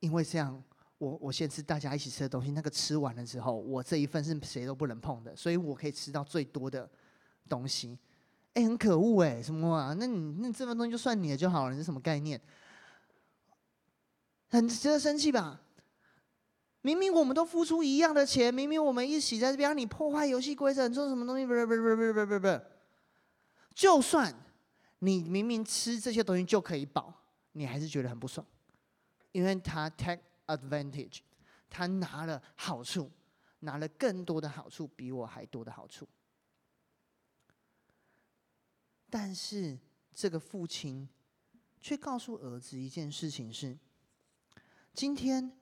[0.01, 0.63] 因为这样，
[0.99, 6.87] 我我先吃大家一起吃的东西，那个吃完了之后，我这一份是谁都不能碰的，所以我可以吃到最多的
[7.49, 7.97] 东西。
[8.53, 9.95] 哎，很可恶哎，什么啊？
[9.97, 12.39] 那你那这份东西就算你的就好了，你是什么概念？
[14.49, 15.61] 很值得生气吧？
[16.81, 21.45] 明明我们都付出一样的钱，明明我们一起在这边，你破坏游戏规则，你做什么东西？
[21.45, 22.61] 不是不不不不不，
[23.73, 24.33] 就算
[24.99, 27.13] 你明明吃这些东西就可以饱，
[27.51, 28.45] 你还是觉得很不爽。
[29.31, 31.19] 因为他 take advantage，
[31.69, 33.09] 他拿了好处，
[33.59, 36.07] 拿了更多的好处，比我还多的好处。
[39.09, 39.79] 但是
[40.13, 41.07] 这个父亲
[41.79, 43.77] 却告诉儿子一件事情是：
[44.93, 45.57] 今天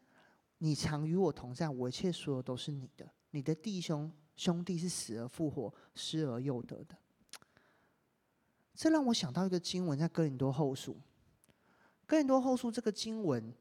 [0.57, 3.09] 你常与我同在，我一切所有都是你的。
[3.31, 6.97] 你的弟兄兄弟是死而复活，失而又得的。
[8.73, 10.99] 这让我想到一个经文，在哥林多后书。
[12.05, 13.53] 哥林多后书这个经文，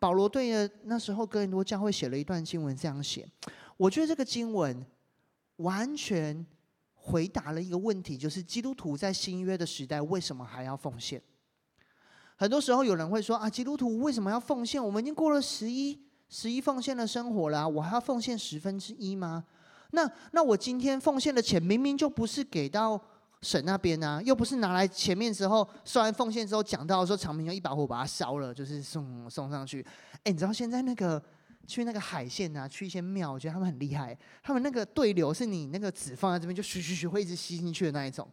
[0.00, 3.28] 保罗对的那时候哥林多教会写了一段经文，这样写。
[3.76, 4.84] 我觉得这个经文
[5.56, 6.44] 完全
[6.94, 11.22] 回答了一个问题，就是基督徒在新约的时代为什么还要奉献？
[12.36, 14.82] 很多时候有人会说啊，基督徒为什么要奉献？
[14.82, 19.44] 我们已经过了十一十一奉献的生活了，我还要奉献十分之一吗？
[19.90, 22.98] 那那我今天奉献的钱明明就不是给到
[23.42, 29.84] 神那边啊，又不是拿来前面之后收完奉献之后讲到说长明用一把火把它烧了，就是送送上去。
[30.24, 31.22] 哎，你知道现在那个
[31.66, 34.16] 去那个海线啊，去一些庙，我觉得他们很厉害。
[34.42, 38.30] 他们那个对流是你那个纸放在这边就嘘嘘嘘会一直吸进去的那一种，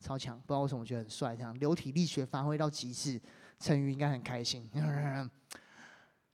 [0.00, 0.38] 超强。
[0.38, 3.20] 不知道为什么我觉得很帅，这样流体力学发挥到极致，
[3.60, 4.66] 陈宇应该很开心。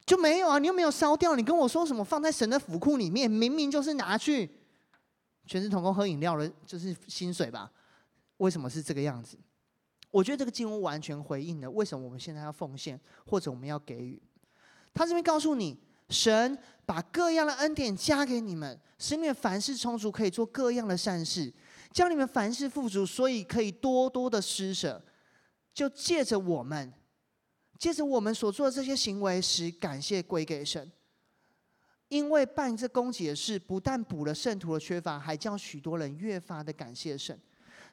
[0.06, 4.48] 就没有啊，你又没有烧掉，你跟我说什么放在神的府库里面，明明就是拿去。
[5.44, 7.68] 全职同工喝饮料的，就是薪水吧？
[8.42, 9.38] 为什么是这个样子？
[10.10, 14.20] 我觉得这个经文完全回应了为什么我们现在要奉献，或者我们要给予。
[14.92, 15.78] 他这边告诉你，
[16.08, 21.54] 神把各样的恩典加给你们，使你们凡事充足，可以做各样的善事，
[21.92, 25.00] 叫你们凡事富足，所以可以多多的施舍。
[25.72, 26.92] 就借着我们，
[27.78, 30.90] 借着我们所做的这些行为，使感谢归给神。
[32.08, 37.40] 因为办这供给的事，不但补了圣徒的缺乏，还叫许多人越发的感谢神。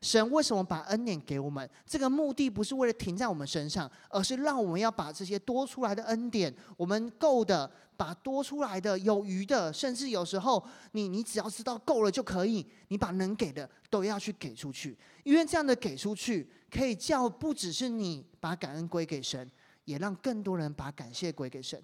[0.01, 1.69] 神为什么把恩典给我们？
[1.85, 14.97] 这个目的不是为了停在我们身上，而是让我们要把这些多出来的恩典，我们够的，把多出来的、有余的，甚至有时候你你只要知道够了就可以，你把能给的都要去给出去。
[15.23, 19.51] 因为这样的给出去，可以叫不只是你把感恩归给神，
[19.83, 21.81] 也让更多人把感谢归给神。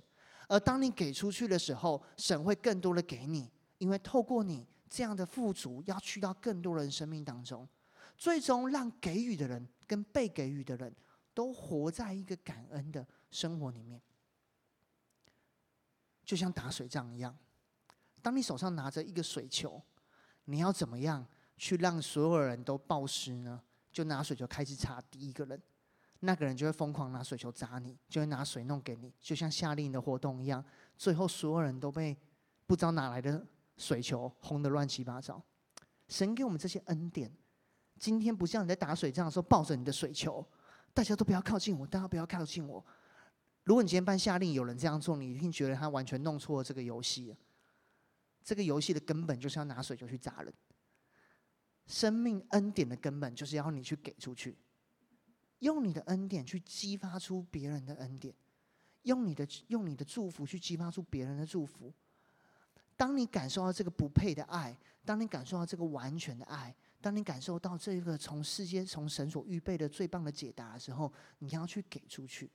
[0.48, 7.68] 而当你给出去的时候，神会更多的给你，因为透过你这样的富足，要去到更多人生命当中，
[8.18, 10.94] 最终让给予的人跟被给予的人
[11.34, 14.02] 都活在一个感恩的生活里面，
[16.24, 17.38] 就像打水仗一样。
[18.22, 19.82] 当你手上拿着一个水球，
[20.46, 21.26] 你要怎么样
[21.58, 23.62] 去让所有人都暴湿呢？
[23.92, 25.62] 就拿水球开始擦第一个人。
[26.22, 30.64] 那个人就会疯狂拿水球砸你，就会拿水弄给你，就像夏令营的活动一样。
[30.98, 32.18] 最后所有人都被
[32.66, 33.46] 不知道哪来的
[33.78, 35.40] 水球轰得乱七八糟。
[36.08, 37.32] 神给我们这些恩典，
[38.06, 40.48] 今天不像你在打水仗的时候抱着你的水球，
[40.94, 42.86] 大家都不要靠近我，大家不要靠近我。
[43.64, 47.36] 如果你今天办夏令有人这样做，你一定觉得他完全弄错了这个游戏。
[48.44, 50.54] 这个游戏的根本就是要拿水球去砸人。
[51.88, 54.56] 生命恩典的根本就是要你去给出去。
[55.58, 58.36] 用你的恩典去激发出别人的恩典，
[59.02, 61.92] 用你的用你的祝福去激发出别人的祝福。
[62.96, 72.52] 当你感受到这个不配的爱，当你感受到这个完全的爱，当你感受到这个从世界从神所预备的最棒的解答的时候，你要去给出去。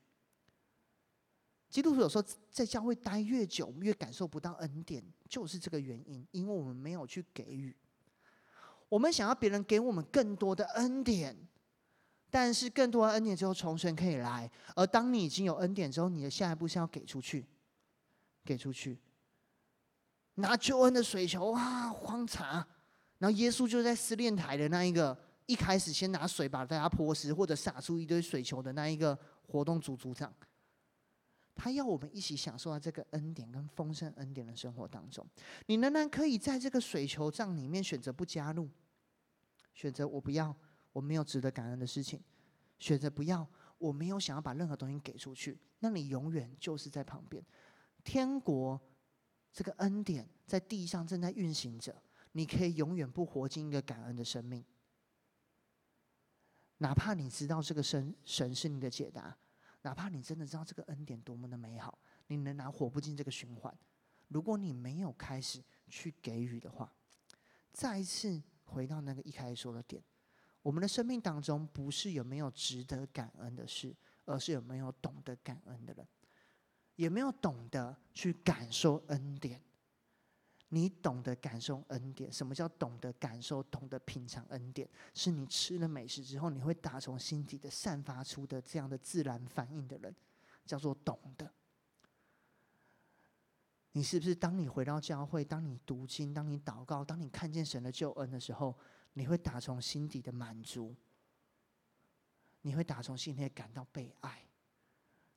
[1.68, 7.76] 基督徒有时候在教会待越久，越感受不到恩典，就是这个原因，因为我们没有去给予。
[8.88, 11.37] 我们想要别人给我们更多的恩典。
[12.33, 14.48] 但是更多的恩典之后，重生可以来。
[14.76, 17.44] 而当你已经有恩典之后，你的下一步是要给出去，
[18.44, 18.96] 给出去，
[20.35, 22.64] 拿救恩的水球啊，荒茶。
[23.20, 30.35] 然后耶稣就在试炼台的那一个一开始先拿水把大家泼湿，或者洒出一堆水球的那一个活动组组长，
[31.54, 35.24] 他要我们一起享受到这个恩典跟丰盛恩典的生活当中。
[35.66, 38.68] 你仍然可以在这个水球仗里面选择不加入，
[39.74, 40.56] 选择我不要。
[40.92, 42.20] 我没有值得感恩的事情，
[42.80, 43.46] 选择不要。
[43.78, 47.40] 我没有想要把任何东西给出去，那你永远就是在旁边。
[48.02, 48.80] 天国
[49.52, 51.94] 这个恩典在地上正在运行着，
[52.32, 54.64] 你可以永远不活进一个感恩的生命。
[56.78, 59.36] 哪怕你知道这个神神是你的解答，
[59.82, 63.76] 哪怕你真的知道这个恩典多么的美好，你仍然活不进这个循环。
[64.28, 66.92] 如果你没有开始去给予的话，
[67.72, 70.02] 再一次回到那个一开始说的点。
[70.62, 76.06] 我们的生命当中，不是有没有值得感恩的事，而是有没有懂得感恩的人，
[76.96, 79.60] 有没有懂得去感受恩典。
[80.72, 84.88] 你懂得感受恩典，什么叫懂得感受、懂得品尝恩典？
[85.12, 90.14] 是你吃了美食之后，你会打从心底的散发出的这样的自然反应的人，
[90.64, 91.52] 叫做懂得。
[93.92, 98.78] 你是不是当你回到教会，当你读经，当你祷告，当你看见神的救恩的时候，
[99.14, 100.94] 你会打从心底的满足，
[102.62, 104.47] 你会打从心底感到被爱，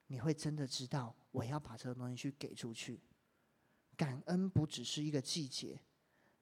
[0.06, 3.02] 你会真的知道我要把这个东西去给出去。
[3.96, 5.80] 感恩不只是一个季节，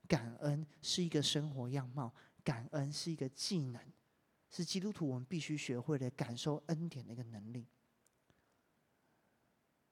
[0.08, 3.82] 感恩是一个生活样貌，感恩是一个技能，
[4.50, 7.68] 是基督徒我们必须学会的感受恩典的一个能力。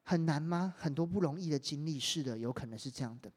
[0.03, 0.73] 很难吗？
[0.77, 3.31] 很多不容易的经历，是的，有可能是这样的，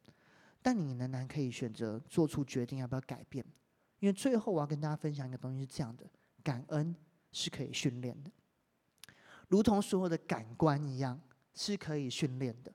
[0.62, 3.44] 但你仍然可以选择做出决定，要不要改变。
[3.98, 6.08] 因为最后我要跟大家分享一个东西是这样的：
[6.42, 6.96] 感恩
[7.30, 8.30] 是可以训练的。
[9.48, 11.20] 如同所有的感官一样，
[11.54, 12.72] 是可以训练的。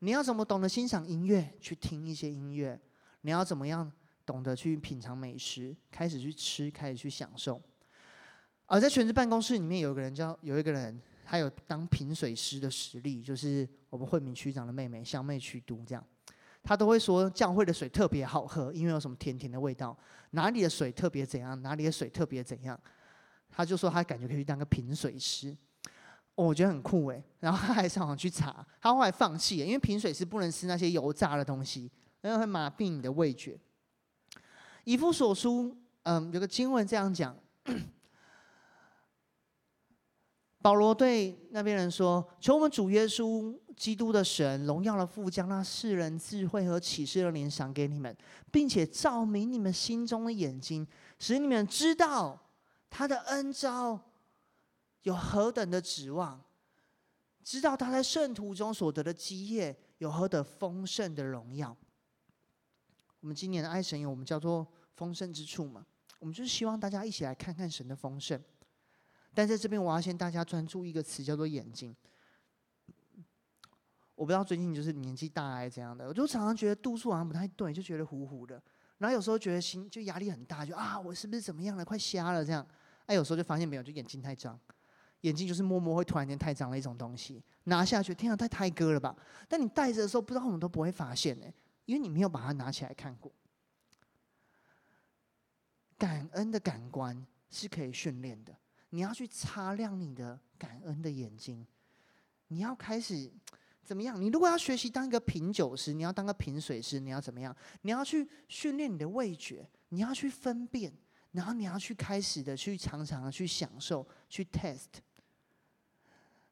[0.00, 2.80] 你要怎么懂得欣赏音乐，去听一些音乐？
[3.22, 3.90] 你要怎么样
[4.24, 7.60] 懂得去品尝美食，开始去吃，开始去享受？
[8.66, 16.04] 而在全职办公室里面，有一个人叫有一个人，他有当品水师的实力，就是我们惠民区长的妹妹香妹去读这样，
[16.62, 19.98] 他都会说教会的水特别好喝，因为有什么甜甜的味道，
[20.30, 22.78] 哪里的水特别怎样，哪里的水特别怎样，
[23.48, 25.56] 他就说他感觉可以当个品水师。
[26.44, 31.90] 我觉得很酷诶，然后他还上网去查，他后来放弃了，因为品水是不能吃那些油炸的东西，
[32.22, 33.58] 因为会麻痹你的味觉。
[34.84, 37.36] 以弗所书，嗯，有个经文这样讲，
[40.62, 48.16] 保罗对那边人说：“求我们主耶稣基督的神，荣耀的父，将那世人智慧和启示的灵赏给你们，
[48.52, 50.86] 并且照明你们心中的眼睛，
[51.18, 52.40] 使你们知道
[52.88, 53.98] 他的恩召。”
[55.08, 56.44] 有何等的指望？
[57.42, 61.74] 知道他在圣徒中所得的基业有何等丰盛的荣耀？
[63.20, 65.86] 我们今年的爱神有我们叫做丰盛之处嘛？
[66.18, 68.38] 我们就是希望大家一起来看看神的丰盛。
[69.32, 71.96] 但在这边，我要先大家专注一个词，叫做眼睛。
[74.14, 78.62] 我不知道最近就是年纪大还是怎样的，我就常常觉得度数好像不太对，就觉得糊糊的。
[78.98, 81.84] 然后有时候觉得心就压力很大，就啊，我是不是怎么样了？
[81.84, 82.66] 快瞎了这样。
[83.06, 84.58] 哎，有时候就发现没有，就眼睛太脏。
[85.22, 89.16] 眼睛就是默默会突然间太脏的一种东西，拿下去，天啊，太胎哥了吧？
[89.48, 91.46] 但你戴着的时候，不知道我们都不会发现呢，
[91.86, 93.32] 因为你没有把它拿起来看过。
[95.96, 98.56] 感恩的感官是可以训练的，
[98.90, 101.66] 你要去擦亮你的感恩的眼睛，
[102.46, 103.28] 你要开始
[103.82, 104.20] 怎么样？
[104.22, 107.54] 你如果要学习当一个品酒师，你要当个品水师，你要怎么样？
[107.82, 110.92] 你要去训练你的味觉，你要去分辨，
[111.32, 115.00] 然后你要去开始的去常常的去享受，去 test。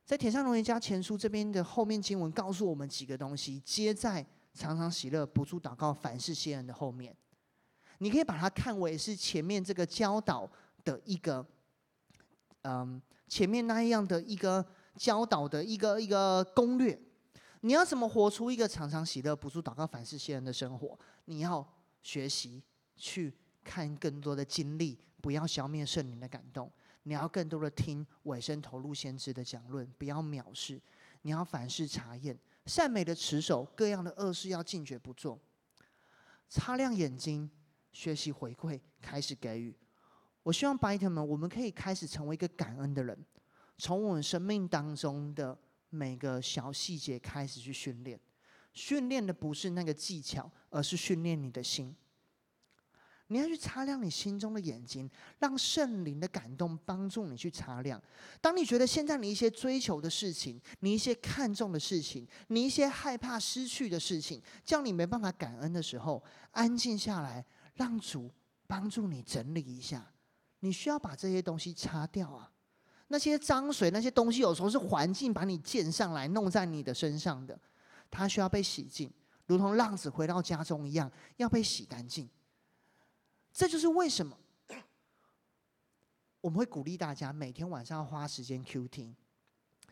[0.06, 7.14] 在《帖撒罗尼迦前书》这边的后面经文告诉我们几个东西，接在常常喜乐、不住祷告、凡事谢恩的后面。
[7.98, 10.48] 你可以把它看为是前面这个教导
[10.84, 11.44] 的一个，
[12.62, 16.96] 嗯，前面那样的一个教导的一个一个攻略。
[17.62, 20.96] 你要怎么活出一个常常喜乐、不住祷告、凡事谢恩的生活？
[21.24, 21.66] 你要
[22.04, 22.62] 学习
[22.94, 23.34] 去
[23.64, 26.70] 看更多的经历，不要消灭圣灵的感动。
[27.08, 30.80] 你要更多的听委身投入先知的讲论，不要藐视。
[31.22, 32.36] 你要凡事查验，
[32.66, 35.38] 善美的持守，各样的恶事要禁绝不做。
[36.48, 37.48] 擦亮眼睛，
[37.92, 39.72] 学习回馈，开始给予。
[40.42, 43.16] 我希望拜特们，我们可以开始成为一个感恩的人，
[43.78, 45.56] 从我们生命当中的
[45.90, 48.18] 每个小细节开始去训练。
[48.72, 51.94] 训练的不是那个技巧，而是训练你的心。
[53.28, 58.00] 你要去擦亮你心中的眼睛，让圣灵的感动帮助你去擦亮。
[58.40, 66.22] 当你觉得现在你一些追求的事情，你一些看重的事情，你一些害怕失去的事情，叫你没办法感恩的时候，
[66.52, 68.30] 安静下来，让主
[68.68, 70.12] 帮助你整理一下。
[70.60, 72.50] 你需要把这些东西擦掉啊！
[73.08, 77.58] 那些脏水，那些东西，有时候是环境把你溅上来，弄在你的身上的，
[78.10, 79.12] 它需要被洗净，
[79.46, 82.28] 如同浪子回到家中一样，要被洗干净。
[83.56, 84.36] 这就是为什么
[86.42, 89.14] 我们会鼓励大家每天晚上要花时间 QT，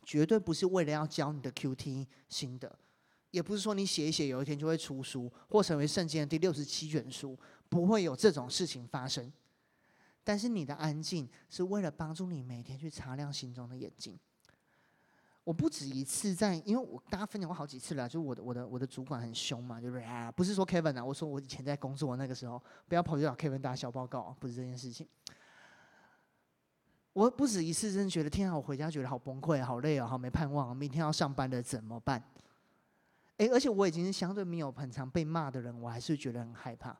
[0.04, 2.78] 绝对不是为了要教你的 QT 心得，
[3.30, 7.38] 也不是说你写一写有一天就会出书或成为圣经的第六十七卷书，
[7.70, 9.32] 不会有这种事情发生。
[10.22, 14.20] 但是你的安静是为了帮助你每天去擦亮心中的眼睛。
[15.44, 25.06] 我不止一次在，因为我大家分享过好几次了，就是我的我的我的主管很凶嘛，就是啊，不是说 Kevin 啊，我说我以前在工作那个时候，不要跑去找 Kevin 打小报告，不是这件事情。
[27.12, 32.20] 我不止一次真的觉得，天啊，我回家觉得好崩溃，好累啊，好没盼望，明天要上班了怎么办？
[33.36, 36.98] 诶，而且我已经是相对没有很常被骂的人，我还是觉得很害怕。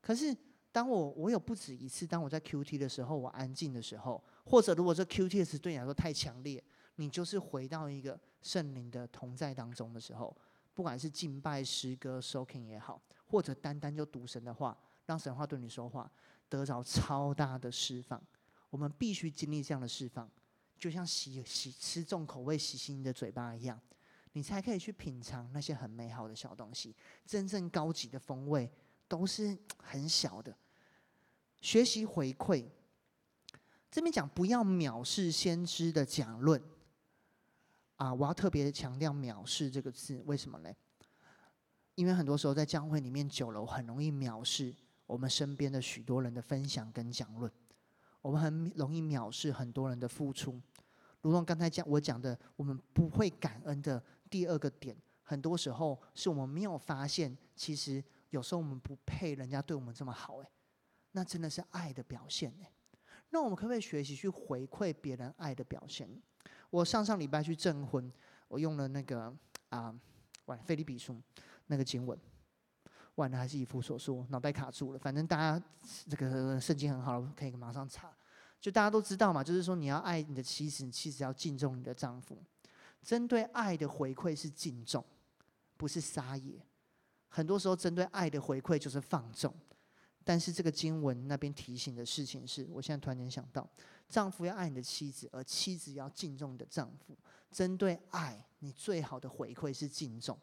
[0.00, 0.34] 可是
[0.72, 6.64] 当我我有不止一次，当我在 QT 的时候，我安静的时候，或者如果这 QT 是对你来说太强烈。
[7.00, 10.36] 你就是回到一个圣灵的同在当中的时候，
[10.74, 14.76] 不管是敬拜、诗歌、soaking 也好，或者单单就读神的话，
[15.06, 16.10] 让神话对你说话，
[16.48, 18.20] 得着超大的释放。
[18.68, 20.28] 我们必须经历这样的释放，
[20.76, 23.80] 就像洗洗吃重口味洗洗你的嘴巴一样，
[24.32, 26.96] 你才可以去品尝那些很美好的小东西。
[27.24, 28.68] 真正高级的风味
[29.06, 30.52] 都是很小的。
[31.60, 32.64] 学习回馈，
[33.88, 36.60] 这边讲不要藐视先知的讲论。
[37.98, 40.72] 啊，我要特别强调“藐视”这个字，为什么呢？
[41.96, 44.72] 因为很多时候在教会里面久了，我很容易藐视
[45.04, 47.50] 我们身边的许多人的分享跟讲论，
[48.22, 50.60] 我们很容易藐视很多人的付出。
[51.22, 60.48] 如同刚才讲我讲的，我们不会感恩的第二个点，很多时候是我们没有发现，其实有时候我们不配人家对我们这么好，哎，
[61.10, 62.70] 那真的是爱的表现，哎。
[63.30, 66.08] 那我们可不可以学习去回馈别人爱的表现？
[66.70, 68.12] 我上上礼拜去证婚，
[68.48, 69.34] 我用了那个
[69.70, 69.94] 啊，
[70.46, 71.20] 完腓立比书
[71.66, 72.18] 那个经文，
[73.14, 74.98] 完了还是以弗所书，脑袋卡住了。
[74.98, 75.62] 反正大家
[76.08, 78.12] 这个圣经很好，可以马上查。
[78.60, 82.36] 就大家都知道嘛，就是说你要爱你的妻子，你妻子要敬重你的丈夫。
[83.02, 85.04] 针对爱的回馈是敬重，
[85.76, 86.60] 不是撒野。
[87.28, 89.54] 很多时候针对爱的回馈就是放纵。
[90.24, 93.66] 但是这个经文那边提醒的事情是，我现在突然间想到，
[94.08, 97.16] 丈夫要爱你的妻子，而妻子要敬重你的丈夫。
[97.50, 100.38] 针对爱，你最好的回馈是敬重。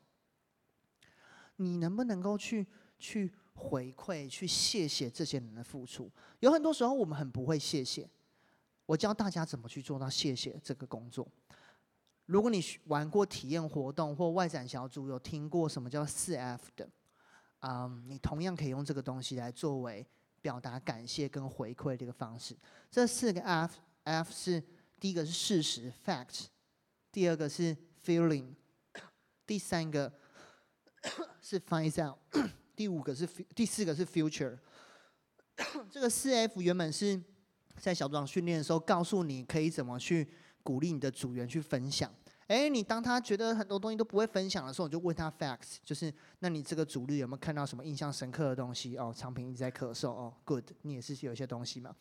[1.57, 2.66] 你能不能够去
[2.99, 6.11] 去回馈、去谢谢这些人的付出？
[6.39, 8.09] 有很多时候我们很不会谢谢。
[8.86, 11.28] 我教大家怎么去做到谢谢这个工作。
[12.26, 16.89] 如果你玩过体验活动或外展小组，有听过什么叫四 F 的？
[17.59, 20.05] 嗯，um, 你同样可以用这个东西来作为
[20.45, 22.55] 表达感谢跟回馈的一个方式。
[22.91, 24.61] 这四个 F，F 是
[24.99, 26.45] 第一个是事实 （fact），
[27.11, 27.75] 第二个是
[28.05, 28.53] feeling，
[29.47, 30.13] 第三个
[31.41, 32.19] 是 find out，
[32.75, 33.25] 第五个是
[33.55, 34.55] 第四个是 future。
[35.89, 37.19] 这个四 F 原本是
[37.79, 40.29] 在小组长训练的时候告诉你可以怎么去
[40.61, 42.13] 鼓励你的组员去分享。
[42.47, 48.95] 哎，你当他觉得很多东西都不会分享的时候，你就问他 facts，就是那你这个主日有没有看到什么印象深刻的东西？
[48.97, 51.95] 哦，长平一直在咳嗽哦，good，你也是有一些东西嘛。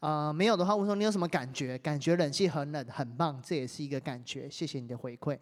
[0.00, 1.78] 啊、没有的话，我说你有什么感觉？
[1.78, 4.50] 感觉冷气很冷，很棒，这也是一个感觉。
[4.50, 5.38] 谢谢你的回馈。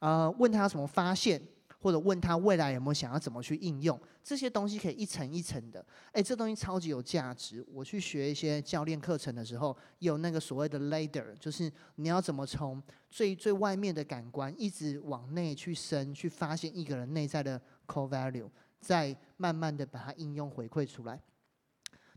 [0.00, 1.40] 啊、问他有什么发现？
[1.82, 5.84] 或者问他未来有没有想要怎么去应用这些东西，可以一层一层的。
[6.12, 7.64] 哎，这东西超级有价值。
[7.72, 12.80] 我去学一些教练课程的时候，有那个所谓的 ladder，就是你要怎么从
[13.10, 18.48] 最最外面的感官一直往内去深，去发现一个人内在的 core value，
[18.80, 21.20] 再慢慢的把它应用回馈出来。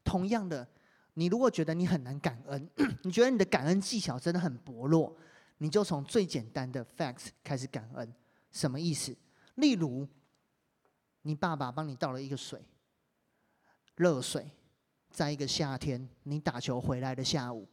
[0.04, 0.68] 同样的，
[1.16, 2.70] 你如果觉得你很难感恩，
[3.02, 5.18] 你觉得你的感恩技巧真的很薄弱，
[5.58, 8.14] 你就从最简单的 facts 开始感恩。
[8.52, 9.14] 什么意思？
[9.56, 10.08] 例如，
[11.24, 12.62] 你爸爸帮你倒了一个水，
[13.96, 14.52] 热水，
[15.10, 17.68] 在一个夏天你打球回来的下午，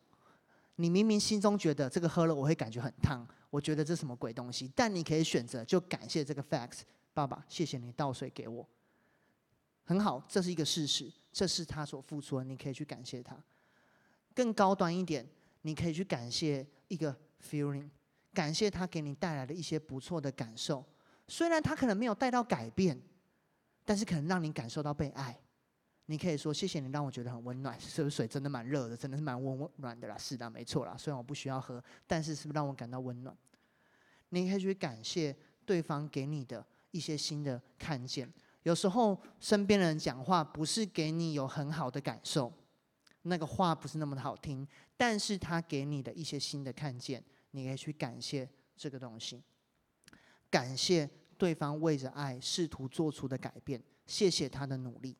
[0.76, 4.70] 你明明心中觉得这个喝了我会感觉很烫，我觉得这什么鬼东西？
[4.74, 6.80] 但你可以选择就感谢这个 facts，
[7.12, 8.66] 爸爸，谢谢你倒水给我，
[9.84, 13.36] 很好，这是一个事实，这是他所付出的，你可以去感谢他。
[14.34, 15.28] 更高端一点，
[15.62, 17.90] 你可以去感谢一个 feeling，
[18.32, 20.82] 感谢他给你带来的一些不错的感受。
[21.32, 23.00] 虽然他可能没有带到改变，
[23.86, 25.34] 但是可能让你感受到被爱。
[26.04, 27.80] 你可以说谢谢你，让我觉得很温暖。
[27.80, 28.94] 是不是水真的蛮热的？
[28.94, 30.18] 真的是蛮温暖的啦。
[30.18, 30.94] 是的，没错啦。
[30.94, 33.34] 虽然我不需要喝，但是是不是让我感到温暖？
[34.28, 38.30] 你可以去感谢对方给你的一些新的看见。
[38.64, 42.52] 有时候身边的人讲话不是给你有很好的感受，
[43.22, 44.68] 那个话不是那么的好听，
[44.98, 49.42] 但是他给你的一些新的看见，你可以去感谢这个东西。
[50.50, 51.08] 感谢
[51.42, 55.16] 对方为着爱试图做出的改变，谢谢他的努力。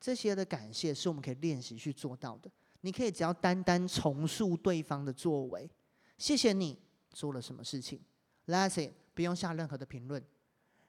[0.00, 2.50] 这些的感谢是我们可以练习去做到的。
[2.80, 5.70] 你可以只要单单重述对方的作为，
[6.18, 6.76] 谢谢你
[7.10, 8.00] 做了什么事情
[8.44, 10.20] ，That's it，不用下任何的评论。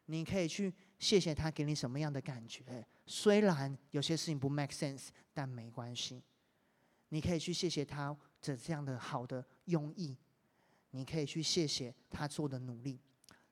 [0.07, 6.23] 你可以去谢谢他给你什么样的感觉，虽然有些事情不 make sense，但没关系。
[7.09, 10.17] 你可以去谢谢他的这样的好的用意，
[10.89, 12.99] 你可以去谢谢他做的努力。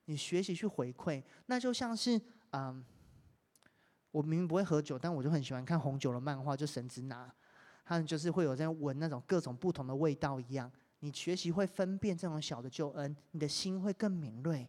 [0.06, 2.84] 你学习去回馈，那就像是嗯，
[4.10, 7.32] 我明明不会喝酒，但我就很喜欢看红酒的漫画，就神之拿，
[7.84, 10.70] 他们就是会有在闻那种各种不同的味道一样。
[11.00, 14.68] 你学习会分辨这种小的救恩，你的心会更敏锐，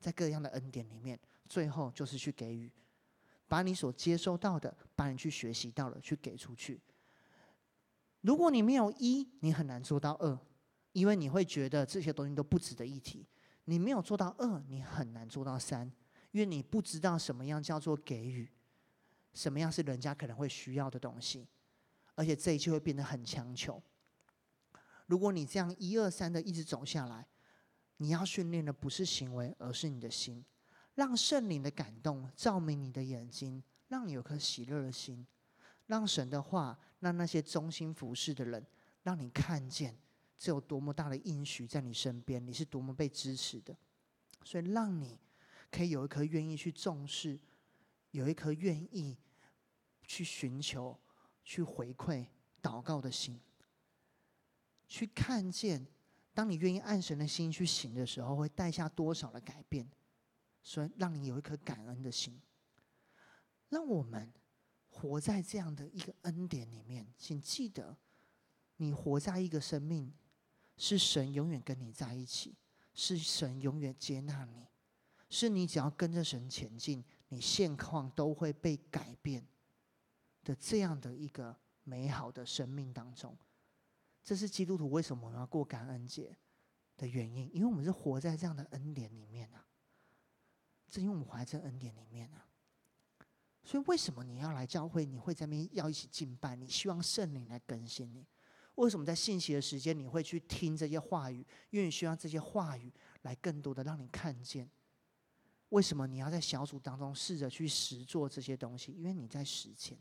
[0.00, 1.18] 在各样的恩典里面，
[1.48, 2.72] 最后就是去给予，
[3.48, 6.80] 把你所接收到的，把你去学习到的，去给出去。
[8.22, 10.38] 如果你没有一，你很难做到二，
[10.92, 13.26] 因为你会觉得这些东西都不值得一提。
[13.64, 15.90] 你没有做到二，你很难做到三，
[16.32, 18.48] 因为你不知道什么样叫做给予，
[19.32, 21.48] 什么样是人家可能会需要的东西，
[22.14, 23.82] 而且这一切会变得很强求。
[25.06, 27.26] 如果你这样一二三的一直走下来，
[27.98, 30.44] 你要训练的不是行为，而是你的心，
[30.94, 35.26] 让圣灵的感动照明你的眼睛，让你有颗喜乐的心，
[35.86, 38.66] 让神的话，让那些忠心服侍的人，
[39.02, 39.96] 让你看见。
[40.38, 43.76] 这有多么大的应许在你身边，你是多么被支持的，
[44.42, 45.18] 所以让你
[45.70, 47.38] 可以有一颗愿意去重视，
[48.10, 49.16] 有一颗愿意
[50.02, 50.98] 去寻求、
[51.44, 52.26] 去回馈、
[52.60, 53.40] 祷告的心，
[54.86, 55.86] 去看见
[56.34, 59.88] 当你愿意按神的心去行的时候，会带下多少的改变？
[60.62, 62.40] 所以，让你有一颗感恩的心。
[63.68, 64.32] 让我们
[64.88, 67.96] 活在这样的一个恩典里面，请记得，
[68.76, 70.12] 你活在一个生命，
[70.76, 72.56] 是神永远跟你在一起，
[72.94, 74.66] 是神永远接纳你，
[75.30, 79.46] 是你只要跟着神前进，你现况都会被改变
[80.42, 83.36] 的这样的一个美好的生命当中。
[84.22, 86.36] 这是基督徒为什么我们要过感恩节
[86.96, 89.66] 的原因，因为我们是活在这样的恩典里面啊。
[90.88, 92.46] 是因为我们活在恩典里面啊。
[93.64, 95.04] 所以为什么你要来教会？
[95.04, 96.54] 你会在那边要一起敬拜？
[96.54, 98.26] 你希望圣灵来更新你？
[98.76, 101.46] 为什么在信息的时间你会去听这些话语？
[101.70, 104.68] 因为你需要这些话语来更多的让你看见。
[105.70, 108.92] 为什么你要在小组当中试着去实做这些东西？
[108.92, 109.98] 因为你在实践。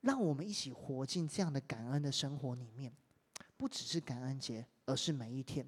[0.00, 2.92] 让我们一起活进这样的感恩的生活里面。
[3.56, 5.66] 不只是感恩节，而是每一天，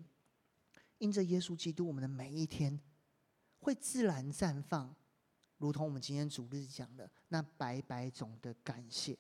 [0.99, 2.79] 因着耶稣基督，我们的每一天
[3.61, 4.95] 会自然绽放，
[5.57, 9.17] 如同我们今天主日讲的那百百种的感谢。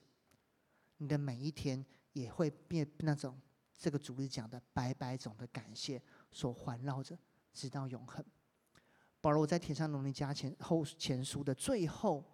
[0.98, 3.40] 你的每一天也会变那种
[3.76, 7.18] 这个主日讲的百百种的感谢所环绕着，
[7.52, 8.24] 直到永恒。
[9.20, 12.24] 保罗在帖撒罗尼迦前后前书的最后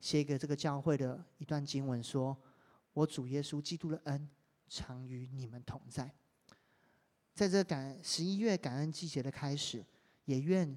[0.00, 2.36] 写给这个教会的一段经文说
[2.92, 4.28] ：“我主耶稣基督的恩。”
[4.74, 6.10] 常与你们同在，
[7.34, 9.84] 在这感十一月感恩季节的开始，
[10.24, 10.74] 也愿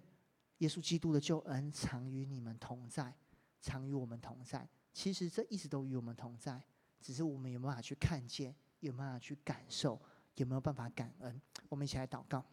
[0.58, 3.16] 耶稣基督的救恩常与你们同在，
[3.62, 4.68] 常与我们同在。
[4.92, 6.62] 其实这一直都与我们同在，
[7.06, 10.02] 只是我们有没有办法去看见，有没有办法去感受，
[10.38, 11.40] 有没有办法感恩？
[11.70, 12.44] 我们一起来祷告。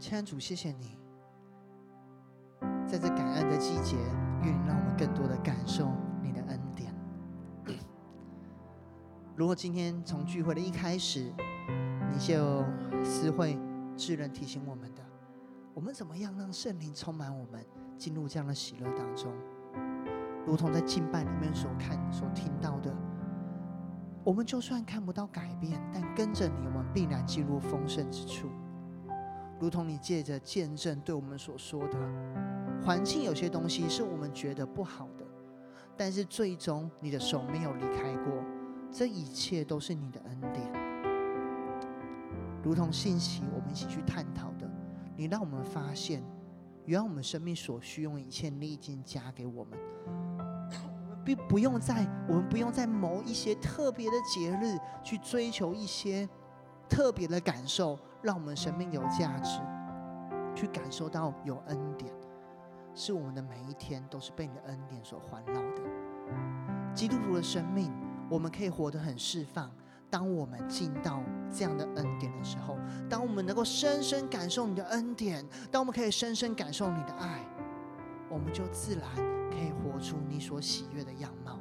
[0.00, 0.98] 亲爱的主，谢谢你，
[2.84, 3.94] 在这感恩的季节，
[4.42, 5.88] 愿意让我们更多的感受
[6.20, 6.92] 你的恩典。
[9.36, 11.32] 如果今天从聚会的一开始，
[12.12, 12.64] 你就
[13.04, 13.56] 私会
[13.96, 15.04] 智人提醒我们的，
[15.74, 17.64] 我们怎么样让圣灵充满我们，
[17.96, 19.32] 进入这样的喜乐当中？
[20.46, 22.94] 如同在敬拜里面所看、所听到的，
[24.24, 28.48] 我们就算看不到改变，但跟着你，我们必然进入丰盛之处。
[29.60, 31.98] 如同你借着见证对我们所说的，
[32.82, 35.24] 环境有些东西是我们觉得不好的，
[35.96, 38.32] 但是最终你的手没有离开过。
[38.90, 40.72] 这一切都是你的恩典，
[42.62, 44.68] 如同信息我们一起去探讨的。
[45.14, 46.24] 你让我们发现，
[46.86, 49.78] 原来我们生命所需用一切，你已经加给我们。
[51.34, 56.28] 不用在我们不用在某一些特别的节日去追求一些
[56.88, 59.60] 特别的感受，让我们生命有价值，
[60.54, 62.12] 去感受到有恩典。
[62.94, 65.82] 是我们的每一天都是被你的恩典所环绕的。
[66.94, 67.92] 基督徒的生命。
[68.30, 69.68] 我们可以活得很释放。
[70.08, 71.20] 当我们进到
[71.52, 72.76] 这样的恩典的时候，
[73.08, 77.44] 当我们能够深深感受你的恩典，当我们可以深深感受你的爱，
[78.30, 79.04] 我们就自然
[79.50, 81.58] 可以活出你所喜悦的样貌。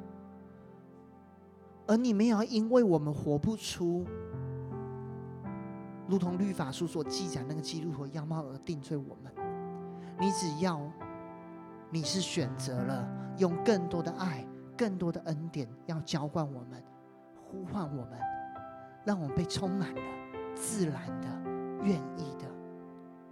[1.88, 4.06] 而你没有因为我们活不出，
[6.08, 9.34] 如同律法书所记载那个基督徒样貌而定罪我们。
[10.20, 10.80] 你只要
[11.90, 13.08] 你是选择了
[13.38, 14.46] 用更多的爱。
[14.78, 16.82] 更多的恩典要浇灌我们，
[17.36, 18.18] 呼唤我们，
[19.04, 20.02] 让我们被充满了，
[20.56, 21.28] 自然的、
[21.84, 22.46] 愿意的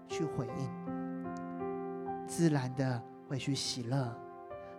[0.10, 4.16] 去回应，自然的会去喜乐，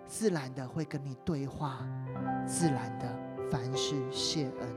[0.07, 1.87] 自然的会跟你对话，
[2.47, 3.07] 自然的
[3.51, 4.69] 凡事谢恩。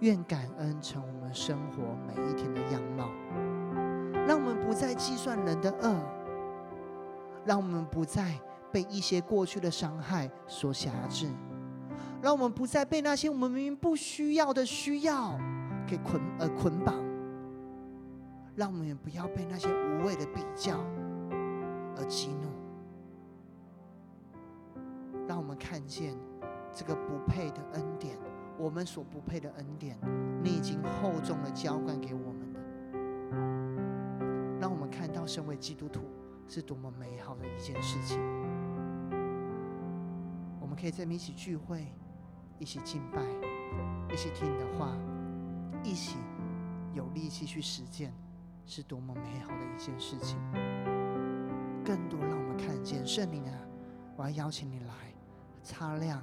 [0.00, 3.10] 愿感恩成我们生活每一天的样貌，
[4.26, 5.96] 让我们不再计算人的恶，
[7.44, 8.38] 让我们不再。
[8.72, 11.26] 被一些过去的伤害所辖制，
[12.22, 15.36] 让我们不再被那些我们明明不需要的需要
[15.84, 16.94] 给捆呃捆绑，
[18.54, 20.78] 让我们也不要被那些无谓的比较
[22.00, 22.48] 而激怒，
[25.28, 26.16] 让我们看见
[26.72, 28.16] 这个不配的恩典，
[28.58, 29.98] 我们所不配的恩典，
[30.42, 32.60] 你已经厚重的浇灌给我们的，
[34.58, 36.00] 让我们看到身为基督徒
[36.48, 38.18] 是多么美好的一件事情。
[40.58, 41.92] 我们可以在一起聚会，
[42.58, 43.20] 一起敬拜，
[44.10, 44.96] 一起听你的话，
[45.84, 46.16] 一起
[46.94, 48.14] 有力气去实践，
[48.64, 50.38] 是多么美好的一件事情。
[51.90, 53.52] 更多让我们看见圣灵啊！
[54.14, 54.94] 我要邀请你来
[55.60, 56.22] 擦亮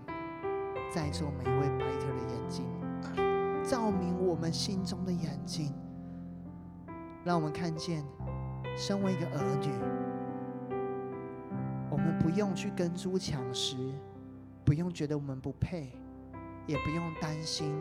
[0.89, 2.65] 在座每一位白头的眼睛，
[3.65, 5.74] 照明我们心中的眼睛，
[7.26, 8.01] 让我们看见，
[8.78, 9.68] 身为一个儿女，
[11.91, 13.76] 我们不用去跟猪抢食。
[14.63, 15.91] 不用觉得我们不配，
[16.65, 17.76] 也不用担心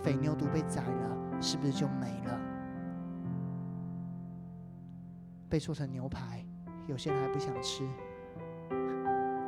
[0.00, 2.40] 肥牛犊被宰了是不是就没了。
[5.48, 6.45] 被做成牛排，
[6.86, 7.84] 有些人还不想吃，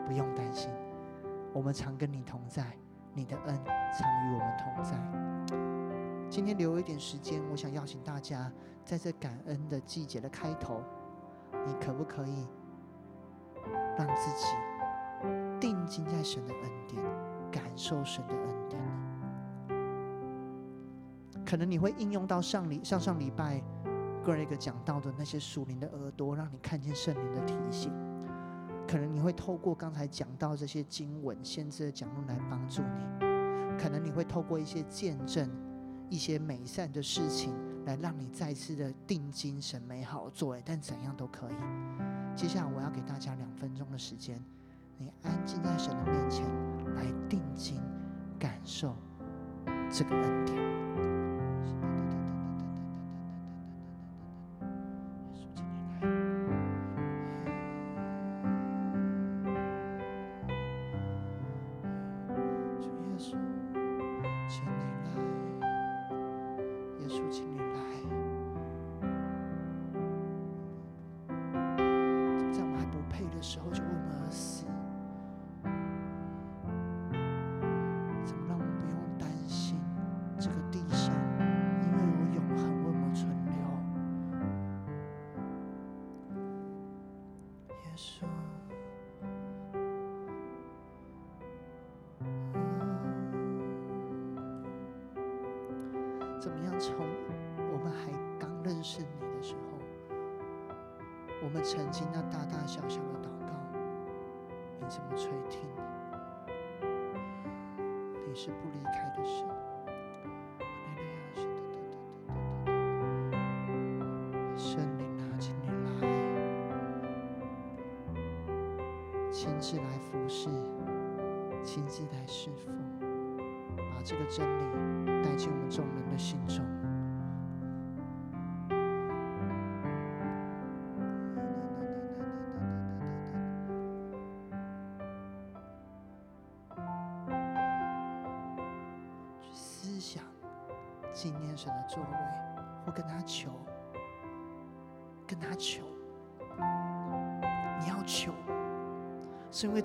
[0.06, 0.70] 不用担心，
[1.52, 2.76] 我们常跟你同在，
[3.14, 4.96] 你的恩常与我们同在。
[6.28, 8.52] 今天留一点时间，我想邀请大家，
[8.84, 10.82] 在这感恩的季节的开头，
[11.64, 12.46] 你可不可以
[13.96, 14.46] 让自己
[15.60, 17.02] 定睛在神的恩典，
[17.50, 18.90] 感受神的恩典呢？
[21.46, 23.62] 可能你会应用到上礼上上礼拜。
[24.44, 27.92] 哥讲到的那些属灵的耳朵，让你看见圣灵的提醒。
[28.86, 33.26] 可能你会透过刚才讲到这些经文、先知的讲论来帮助你。
[33.78, 35.48] 可能你会透过一些见证、
[36.08, 37.52] 一些美善的事情，
[37.84, 40.62] 来让你再次的定睛神美好作为。
[40.64, 41.54] 但怎样都可以。
[42.34, 44.42] 接下来我要给大家两分钟的时间，
[44.96, 46.46] 你安静在神的面前，
[46.94, 47.80] 来定睛
[48.38, 48.96] 感受
[49.90, 50.56] 这个恩典。
[87.98, 88.28] 说
[96.38, 96.78] 怎么样？
[96.78, 96.94] 从
[97.72, 99.78] 我们还刚认识你的时候，
[101.42, 103.52] 我们曾经那大大小小的祷告，
[104.78, 105.68] 你怎么垂听？
[108.28, 109.57] 你是不离开的神。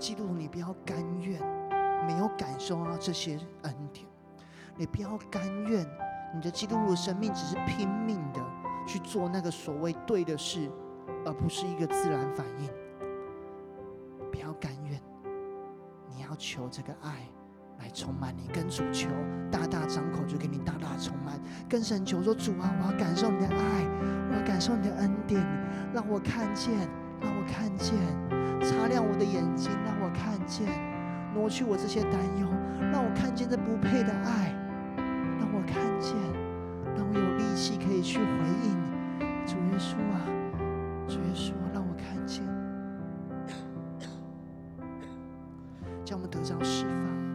[0.03, 1.41] 基督徒，你不要甘愿
[2.05, 4.05] 没有感受到这些恩典，
[4.75, 5.87] 你不要甘愿。
[6.35, 8.41] 你的基督徒的生命只是拼命的
[8.85, 10.69] 去做那个所谓对的事，
[11.25, 12.69] 而不是一个自然反应。
[14.29, 14.99] 不要甘愿，
[16.09, 17.25] 你要求这个爱
[17.79, 19.07] 来充满你，跟主求，
[19.49, 21.39] 大大张口就给你大大充满。
[21.69, 23.87] 跟神求说：主啊，我要感受你的爱，
[24.31, 25.41] 我要感受你的恩典，
[25.93, 26.89] 让我看见，
[27.24, 27.95] 让我看见，
[28.61, 30.67] 擦亮我的眼睛，让我看见，
[31.34, 32.47] 挪去我这些担忧，
[32.91, 34.53] 让我看见这不配的爱。
[35.39, 36.13] 让我看见，
[36.95, 38.26] 让我有力气可以去回
[38.63, 38.76] 应
[39.45, 40.21] 主耶稣啊！
[41.07, 42.43] 主耶稣，让我看见，
[46.03, 47.32] 叫我们得着释放。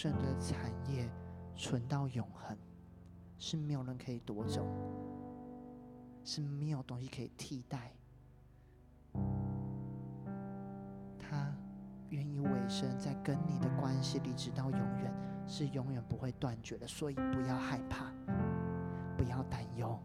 [0.00, 1.10] 盛的产业，
[1.56, 2.56] 存到永恒，
[3.36, 4.64] 是没有人可以夺走，
[6.22, 7.90] 是没有东西可以替代。
[11.18, 11.52] 他
[12.10, 15.12] 愿意委身在跟你的关系里，直到永远，
[15.48, 18.12] 是永远不会断绝的，所以不要害怕。
[19.16, 19.98] 不要担忧，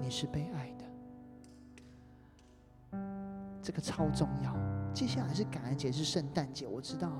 [0.00, 0.84] 你是被爱的，
[3.62, 4.69] 这个超重要。
[4.92, 6.66] 接下来是感恩节，是圣诞节。
[6.66, 7.10] 我知道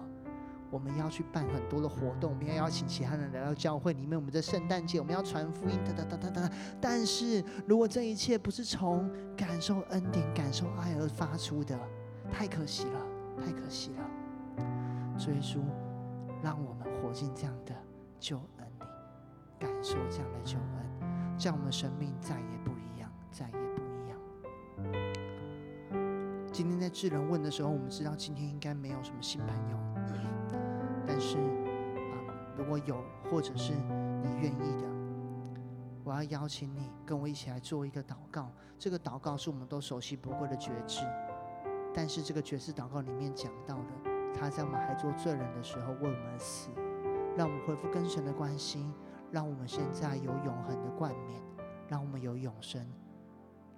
[0.70, 4.18] 我们要去办很多的活动，我们要邀请其他人来到教会里面。
[4.18, 6.50] 我们在圣诞节，我们要传福音，哒哒哒哒哒。
[6.80, 11.78] 但是如果这一切不是从感受恩典、感受爱而发出的，
[12.30, 13.00] 太可惜了，
[13.38, 14.10] 太可惜了。
[15.18, 15.62] 所以说，
[16.42, 17.74] 让我们活进这样的
[18.18, 18.66] 救恩。
[19.58, 23.79] 感受这样的救恩，这样我们生命再也不一样，再也不。
[26.52, 29.78] 今天在智人问的时候，我们知道今天应该没有什么新朋友，
[31.06, 32.14] 但是啊，
[32.56, 34.88] 如果有，或者是你愿意的，
[36.02, 38.50] 我要邀请你跟我一起来做一个祷告。
[38.78, 41.02] 这个祷告是我们都熟悉不过的决志，
[41.94, 46.70] 但是这个决志祷告里面讲到的，他在我们还做罪人的时候为我们死，
[47.36, 48.92] 让我们恢复跟神的关系，
[49.30, 51.40] 让我们现在有永恒的冠冕，
[51.88, 52.84] 让我们有永生。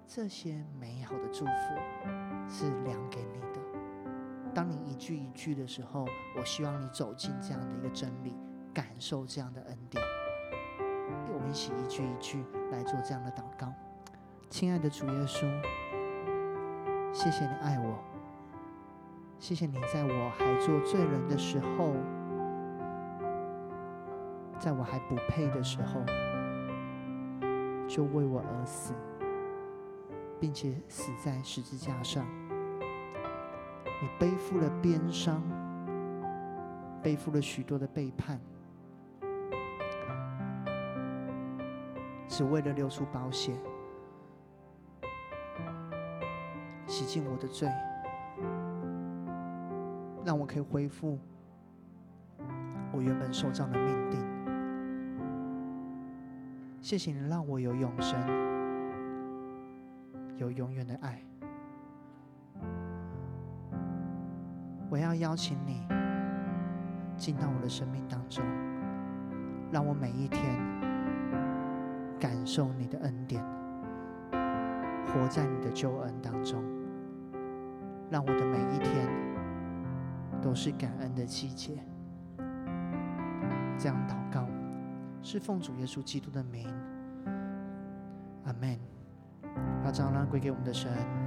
[0.07, 1.51] 这些美好的祝福
[2.47, 3.59] 是量给你的。
[4.53, 6.05] 当你一句一句的时候，
[6.37, 8.35] 我希望你走进这样的一个真理，
[8.73, 10.03] 感受这样的恩典。
[11.33, 13.73] 我们一起一句一句来做这样的祷告。
[14.49, 15.49] 亲爱的主耶稣，
[17.11, 17.97] 谢谢你爱我，
[19.39, 21.91] 谢谢你在我还做罪人的时候，
[24.59, 26.01] 在我还不配的时候，
[27.87, 28.93] 就为我而死。
[30.39, 32.25] 并且死在十字架上，
[34.01, 35.41] 你背负了鞭伤，
[37.01, 38.39] 背负了许多的背叛，
[42.27, 43.53] 只为了流出宝血，
[46.87, 47.69] 洗净我的罪，
[50.25, 51.17] 让我可以恢复
[52.91, 54.21] 我原本受造的命定。
[56.81, 58.52] 谢谢你让我有永生。
[60.43, 61.23] 有永远的爱，
[64.89, 65.87] 我要邀请你
[67.15, 68.43] 进到我的生命当中，
[69.71, 70.59] 让我每一天
[72.19, 73.41] 感受你的恩典，
[75.05, 76.61] 活在你的救恩当中，
[78.09, 79.07] 让我的每一天
[80.41, 81.81] 都是感恩的季节。
[83.77, 84.45] 这样祷告，
[85.21, 86.67] 是奉主耶稣基督的名，
[88.43, 88.92] 阿门。
[89.83, 91.22] 把蟑螂归给我们的神。